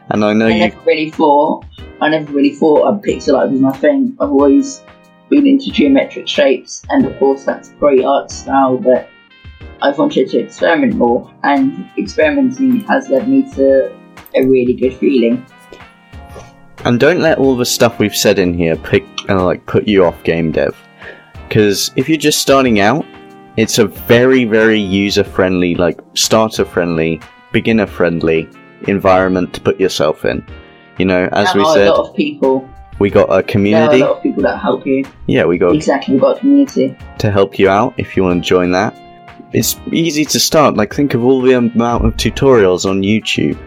And 0.10 0.24
I 0.24 0.34
know 0.34 0.48
I 0.48 0.52
you, 0.52 0.60
never 0.60 0.80
really 0.82 1.12
thought. 1.12 1.66
I 2.02 2.10
never 2.10 2.32
really 2.32 2.56
thought 2.56 2.88
a 2.88 2.98
pixel 3.08 3.38
art 3.38 3.52
was 3.52 3.60
my 3.60 3.72
thing. 3.78 4.16
I've 4.20 4.30
always 4.30 4.82
been 5.30 5.46
into 5.46 5.72
geometric 5.72 6.28
shapes, 6.28 6.84
and 6.90 7.06
of 7.06 7.18
course 7.20 7.44
that's 7.44 7.70
a 7.70 7.74
great 7.74 8.06
art 8.06 8.32
style. 8.32 8.78
But 8.78 9.10
I've 9.82 9.98
wanted 9.98 10.30
to 10.30 10.40
experiment 10.40 10.96
more, 10.96 11.32
and 11.44 11.90
experimenting 11.98 12.82
has 12.82 13.10
led 13.10 13.28
me 13.28 13.44
to 13.54 13.94
a 14.36 14.46
really 14.46 14.74
good 14.74 14.96
feeling. 14.96 15.46
and 16.86 17.00
don't 17.00 17.20
let 17.20 17.38
all 17.38 17.56
the 17.58 17.66
stuff 17.66 18.00
we've 18.00 18.16
said 18.16 18.40
in 18.40 18.54
here 18.54 18.76
pick 18.76 19.04
uh, 19.30 19.44
like 19.44 19.66
put 19.66 19.88
you 19.88 20.06
off 20.06 20.24
game 20.24 20.52
dev, 20.52 20.76
because 21.48 21.92
if 21.96 22.08
you're 22.08 22.18
just 22.18 22.40
starting 22.42 22.80
out, 22.80 23.06
it's 23.58 23.78
a 23.80 23.88
very 23.88 24.46
very 24.46 24.80
user 24.80 25.24
friendly, 25.24 25.76
like 25.76 26.00
starter 26.14 26.66
friendly, 26.66 27.20
beginner 27.52 27.88
friendly 27.88 28.48
environment 28.88 29.54
to 29.56 29.62
put 29.62 29.80
yourself 29.80 30.24
in. 30.26 30.46
You 30.98 31.06
know, 31.06 31.28
as 31.32 31.52
there 31.54 31.62
we 31.62 31.74
said, 31.74 31.88
a 31.88 31.94
lot 31.94 32.10
of 32.10 32.16
people. 32.16 32.68
we 33.00 33.10
got 33.10 33.26
a 33.26 33.28
There 33.28 33.38
are 33.40 33.44
community. 33.44 34.02
a 34.02 34.06
lot 34.06 34.18
of 34.18 34.24
people 34.24 34.44
that 34.44 34.60
help 34.60 34.86
you. 34.86 35.06
Yeah, 35.28 35.46
we 35.46 35.58
got 35.58 35.76
Exactly, 35.76 36.14
we've 36.16 36.22
got 36.22 36.38
a 36.38 36.40
community. 36.40 36.96
to 37.20 37.32
help 37.32 37.60
you 37.60 37.70
out 37.70 37.94
if 37.98 38.16
you 38.18 38.24
want 38.24 38.44
to 38.44 38.48
join 38.48 38.72
that. 38.72 38.96
It's 39.54 39.76
easy 39.92 40.26
to 40.26 40.40
start. 40.40 40.76
Like, 40.76 40.94
think 40.94 41.14
of 41.14 41.24
all 41.24 41.42
the 41.42 41.54
amount 41.54 42.06
of 42.06 42.16
tutorials 42.18 42.86
on 42.90 43.02
YouTube 43.02 43.58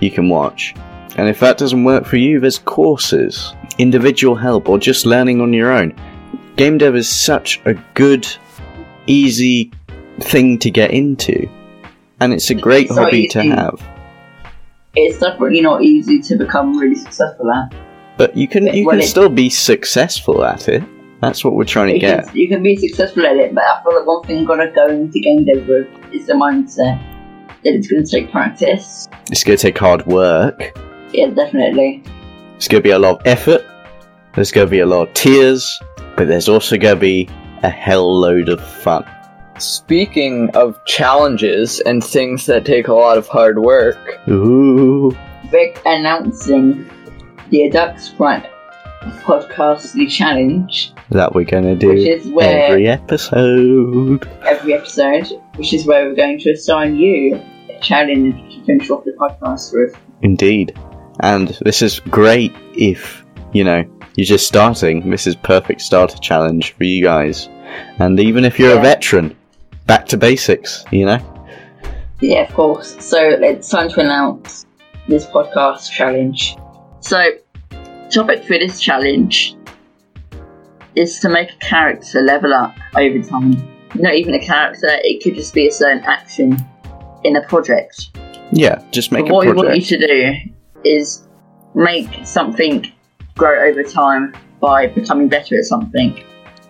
you 0.00 0.10
can 0.10 0.28
watch. 0.28 0.74
And 1.16 1.28
if 1.28 1.40
that 1.40 1.58
doesn't 1.58 1.82
work 1.84 2.04
for 2.06 2.16
you, 2.18 2.40
there's 2.40 2.58
courses, 2.58 3.54
individual 3.78 4.34
help, 4.34 4.68
or 4.68 4.78
just 4.78 5.06
learning 5.06 5.40
on 5.40 5.52
your 5.52 5.70
own. 5.72 5.94
Game 6.56 6.76
dev 6.78 6.94
is 6.96 7.08
such 7.08 7.60
a 7.64 7.74
good, 7.94 8.26
easy 9.10 9.72
thing 10.20 10.58
to 10.58 10.70
get 10.70 10.90
into. 10.90 11.48
And 12.20 12.32
it's 12.32 12.50
a 12.50 12.54
great 12.54 12.88
So 12.88 12.94
hobby 12.96 13.28
to 13.28 13.42
have. 13.42 13.82
It's 14.94 15.18
definitely 15.18 15.60
not 15.60 15.82
easy 15.82 16.20
to 16.20 16.36
become 16.36 16.76
really 16.78 16.96
successful 16.96 17.50
at. 17.52 17.74
But 18.18 18.36
you 18.36 18.46
can 18.48 18.66
you 18.66 18.86
Well, 18.86 18.98
can 18.98 19.06
still 19.06 19.28
be 19.28 19.48
successful 19.48 20.44
at 20.44 20.68
it. 20.68 20.82
That's 21.20 21.44
what 21.44 21.54
we're 21.54 21.64
trying 21.64 21.88
to 21.88 21.94
You 21.94 22.00
get. 22.00 22.26
can, 22.26 22.36
you 22.36 22.48
can 22.48 22.62
be 22.62 22.76
successful 22.76 23.26
at 23.26 23.36
it, 23.36 23.54
but 23.54 23.64
I 23.64 23.82
feel 23.82 23.94
like 23.96 24.06
one 24.06 24.22
thing 24.24 24.38
you 24.40 24.46
gotta 24.46 24.70
go 24.74 24.88
into 24.88 25.20
game 25.20 25.44
dev 25.44 25.66
with 25.68 25.88
is 26.12 26.26
the 26.26 26.34
mindset 26.34 26.98
that 27.62 27.74
it's 27.74 27.88
gonna 27.88 28.04
take 28.06 28.30
practice. 28.30 29.08
It's 29.30 29.44
going 29.44 29.56
to 29.56 29.62
take 29.62 29.78
hard 29.78 30.06
work. 30.06 30.76
Yeah, 31.12 31.28
definitely. 31.28 32.02
It's 32.56 32.68
going 32.68 32.82
to 32.82 32.86
be 32.86 32.90
a 32.90 32.98
lot 32.98 33.20
of 33.20 33.26
effort. 33.26 33.64
There's 34.34 34.50
going 34.50 34.66
to 34.66 34.70
be 34.70 34.80
a 34.80 34.86
lot 34.86 35.08
of 35.08 35.14
tears, 35.14 35.78
but 36.16 36.26
there's 36.28 36.48
also 36.48 36.76
going 36.76 36.96
to 36.96 37.00
be 37.00 37.28
a 37.62 37.70
hell 37.70 38.18
load 38.20 38.48
of 38.48 38.60
fun. 38.66 39.04
Speaking 39.58 40.48
of 40.54 40.82
challenges 40.86 41.80
and 41.80 42.02
things 42.02 42.46
that 42.46 42.64
take 42.64 42.88
a 42.88 42.94
lot 42.94 43.18
of 43.18 43.26
hard 43.28 43.58
work, 43.58 44.18
Ooh. 44.28 45.10
Vic 45.50 45.80
announcing 45.84 46.88
the 47.50 47.68
Adux 47.70 48.16
Front 48.16 48.46
Podcastly 49.22 50.08
Challenge 50.10 50.92
That 51.10 51.34
we're 51.34 51.44
going 51.44 51.64
to 51.64 51.74
do 51.74 51.88
Which 51.88 52.04
do 52.04 52.10
is 52.12 52.26
where- 52.28 52.66
every 52.68 52.86
episode. 52.88 54.26
every 54.46 54.74
episode, 54.74 55.28
which 55.56 55.72
is 55.74 55.86
where 55.86 56.06
we're 56.06 56.14
going 56.14 56.38
to 56.40 56.50
assign 56.52 56.96
you 56.96 57.36
a 57.68 57.78
challenge 57.80 58.54
to 58.54 58.64
finish 58.64 58.90
off 58.90 59.04
the 59.04 59.12
podcast 59.12 59.72
with. 59.72 59.94
Indeed. 60.22 60.74
And 61.22 61.48
this 61.64 61.82
is 61.82 62.00
great 62.00 62.52
if, 62.74 63.19
you 63.52 63.64
know, 63.64 63.84
you're 64.16 64.26
just 64.26 64.46
starting. 64.46 65.08
This 65.10 65.26
is 65.26 65.36
perfect 65.36 65.80
starter 65.80 66.18
challenge 66.18 66.72
for 66.72 66.84
you 66.84 67.02
guys. 67.02 67.48
And 67.98 68.18
even 68.18 68.44
if 68.44 68.58
you're 68.58 68.76
a 68.78 68.82
veteran, 68.82 69.36
back 69.86 70.06
to 70.06 70.16
basics, 70.16 70.84
you 70.90 71.06
know? 71.06 71.18
Yeah, 72.20 72.42
of 72.42 72.52
course. 72.54 73.02
So 73.04 73.18
it's 73.20 73.68
time 73.68 73.88
to 73.90 74.00
announce 74.00 74.66
this 75.08 75.26
podcast 75.26 75.90
challenge. 75.90 76.56
So, 77.00 77.30
topic 78.10 78.44
for 78.44 78.58
this 78.58 78.80
challenge 78.80 79.56
is 80.96 81.18
to 81.20 81.28
make 81.28 81.50
a 81.52 81.56
character 81.56 82.20
level 82.20 82.52
up 82.52 82.74
over 82.96 83.20
time. 83.22 83.52
Not 83.94 84.14
even 84.14 84.34
a 84.34 84.40
character; 84.40 84.88
it 84.90 85.22
could 85.22 85.34
just 85.34 85.54
be 85.54 85.66
a 85.66 85.72
certain 85.72 86.04
action 86.04 86.56
in 87.24 87.36
a 87.36 87.42
project. 87.48 88.10
Yeah, 88.52 88.82
just 88.90 89.12
make 89.12 89.24
But 89.24 89.30
a 89.30 89.34
what 89.34 89.46
we 89.46 89.52
project. 89.52 89.68
want 89.68 89.90
you 89.90 89.98
to 89.98 90.06
do 90.06 90.34
is 90.84 91.26
make 91.74 92.08
something 92.24 92.84
grow 93.36 93.68
over 93.68 93.82
time 93.82 94.34
by 94.60 94.86
becoming 94.88 95.28
better 95.28 95.58
at 95.58 95.64
something. 95.64 96.22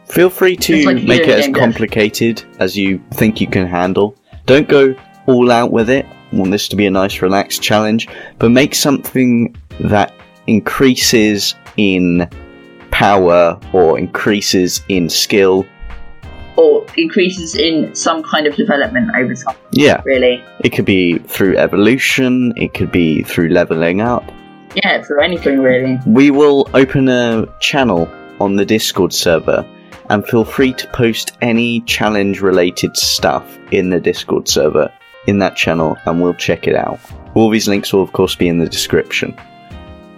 Feel 0.07 0.31
free 0.31 0.57
to 0.57 0.85
like 0.87 1.05
make 1.05 1.23
it 1.23 1.29
as 1.29 1.47
dev. 1.47 1.55
complicated 1.55 2.43
as 2.59 2.77
you 2.77 3.01
think 3.15 3.41
you 3.41 3.47
can 3.47 3.67
handle. 3.67 4.17
Don't 4.47 4.69
go 4.69 4.95
all 5.27 5.51
out 5.53 5.71
with 5.71 5.89
it. 5.91 6.05
I 6.33 6.37
want 6.37 6.51
this 6.51 6.69
to 6.69 6.77
be 6.77 6.87
a 6.87 6.91
nice, 6.91 7.23
relaxed 7.23 7.63
challenge, 7.63 8.09
but 8.39 8.51
make 8.51 8.75
something 8.75 9.57
that 9.81 10.13
increases 10.47 11.55
in 11.77 12.29
power 12.91 13.59
or 13.73 13.99
increases 13.99 14.83
in 14.89 15.09
skill. 15.09 15.67
Or 16.57 16.85
increases 16.97 17.55
in 17.55 17.95
some 17.95 18.23
kind 18.23 18.47
of 18.47 18.55
development 18.57 19.11
over 19.17 19.35
time, 19.35 19.57
Yeah, 19.73 20.03
really. 20.05 20.43
it 20.61 20.71
could 20.71 20.85
be 20.85 21.19
through 21.19 21.57
evolution, 21.57 22.53
it 22.57 22.75
could 22.75 22.93
be 22.93 23.23
through 23.23 23.49
leveling 23.49 24.01
up. 24.01 24.25
Yeah, 24.75 25.03
for 25.03 25.21
anything 25.21 25.61
really. 25.61 25.99
We 26.07 26.31
will 26.31 26.69
open 26.75 27.09
a 27.09 27.47
channel 27.61 28.09
on 28.41 28.57
the 28.57 28.65
Discord 28.65 29.13
server 29.13 29.67
and 30.09 30.27
feel 30.27 30.45
free 30.45 30.73
to 30.75 30.87
post 30.89 31.37
any 31.41 31.81
challenge 31.83 32.41
related 32.41 32.97
stuff 32.97 33.59
in 33.71 33.91
the 33.91 34.01
Discord 34.01 34.49
server 34.49 34.93
in 35.27 35.39
that 35.39 35.57
channel 35.57 35.97
and 36.07 36.21
we'll 36.21 36.35
check 36.35 36.67
it 36.67 36.75
out. 36.75 36.99
All 37.35 37.51
these 37.51 37.69
links 37.69 37.93
will, 37.93 38.03
of 38.03 38.13
course, 38.13 38.35
be 38.35 38.49
in 38.49 38.59
the 38.59 38.69
description. 38.69 39.37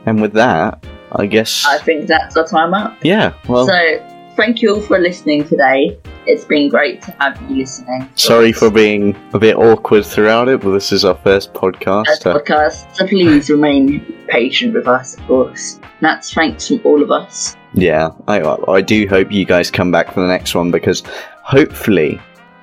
And 0.07 0.21
with 0.21 0.33
that, 0.33 0.85
I 1.13 1.27
guess. 1.27 1.67
I 1.67 1.79
think 1.79 2.07
that's 2.07 2.37
our 2.37 2.47
time 2.47 2.75
up. 2.75 2.97
yeah, 3.03 3.35
well, 3.49 3.67
so, 3.67 4.33
thank 4.37 4.63
you 4.63 4.75
all 4.75 4.81
for 4.81 4.99
listening 4.99 5.47
today. 5.47 5.99
It's 6.27 6.45
been 6.45 6.69
great 6.69 7.03
to 7.03 7.11
have 7.19 7.41
you 7.51 7.57
listening. 7.57 8.09
sorry 8.15 8.53
for 8.53 8.71
being 8.71 9.17
a 9.35 9.39
bit 9.39 9.57
awkward 9.57 10.07
throughout 10.07 10.49
it, 10.49 10.61
but 10.61 10.71
this 10.73 10.93
is 10.93 11.05
our 11.05 11.17
first 11.17 11.53
podcast. 11.53 12.07
As 12.09 12.25
Uh, 12.27 12.35
podcast, 12.39 12.95
so 12.95 13.07
please 13.07 13.51
remain 13.51 14.01
patient 14.29 14.75
with 14.75 14.87
us, 14.87 15.17
of 15.19 15.27
course. 15.27 15.81
That's 16.01 16.33
thanks 16.33 16.69
from 16.69 16.81
all 16.85 17.03
of 17.03 17.11
us. 17.11 17.57
Yeah, 17.75 18.11
I, 18.29 18.41
I 18.69 18.81
do 18.83 19.09
hope 19.09 19.33
you 19.33 19.45
guys 19.45 19.71
come 19.71 19.91
back 19.91 20.13
for 20.13 20.21
the 20.21 20.27
next 20.29 20.55
one 20.55 20.71
because 20.71 21.03
hopefully 21.43 22.21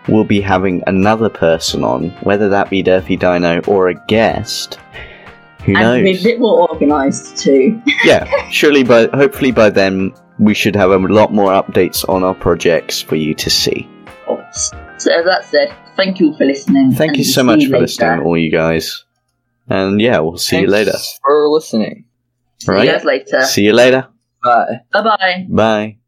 we'll 0.07 0.23
be 0.23 0.39
having 0.41 0.81
another 0.87 1.29
person 1.29 1.83
on, 1.83 2.09
whether 2.23 2.47
that 2.49 2.69
be 2.69 2.81
Durfy 2.83 3.19
Dino 3.19 3.61
or 3.67 3.89
a 3.89 3.95
guest. 4.07 4.79
Who 5.65 5.75
and 5.75 6.03
be 6.05 6.17
a 6.17 6.23
bit 6.23 6.39
more 6.39 6.69
organised 6.71 7.37
too. 7.37 7.81
yeah, 8.05 8.25
surely 8.49 8.83
by 8.83 9.07
hopefully 9.07 9.51
by 9.51 9.69
then 9.69 10.13
we 10.39 10.54
should 10.54 10.75
have 10.75 10.91
a 10.91 10.97
lot 10.97 11.34
more 11.34 11.52
updates 11.52 12.08
on 12.08 12.23
our 12.23 12.34
projects 12.34 13.02
for 13.02 13.15
you 13.15 13.34
to 13.36 13.49
see. 13.49 13.88
So, 14.97 15.12
as 15.13 15.25
that 15.25 15.45
said, 15.45 15.73
thank 15.95 16.19
you 16.19 16.36
for 16.36 16.45
listening. 16.45 16.91
Thank 16.91 17.17
you 17.17 17.23
so 17.23 17.43
much 17.43 17.62
you 17.62 17.67
for 17.67 17.73
later. 17.73 17.82
listening, 17.84 18.19
all 18.25 18.38
you 18.38 18.52
guys. 18.52 19.06
And 19.69 20.02
yeah, 20.02 20.19
we'll 20.19 20.38
see 20.38 20.60
you 20.62 20.67
later. 20.67 20.93
for 21.23 21.47
listening. 21.49 22.06
See 22.60 22.71
Right. 22.71 22.86
you 22.86 22.91
guys 22.91 23.06
later. 23.06 23.41
See 23.43 23.63
you 23.63 23.73
later. 23.73 24.08
Bye. 24.43 24.82
Bye 24.91 25.04
bye. 25.04 25.45
Bye. 25.49 25.97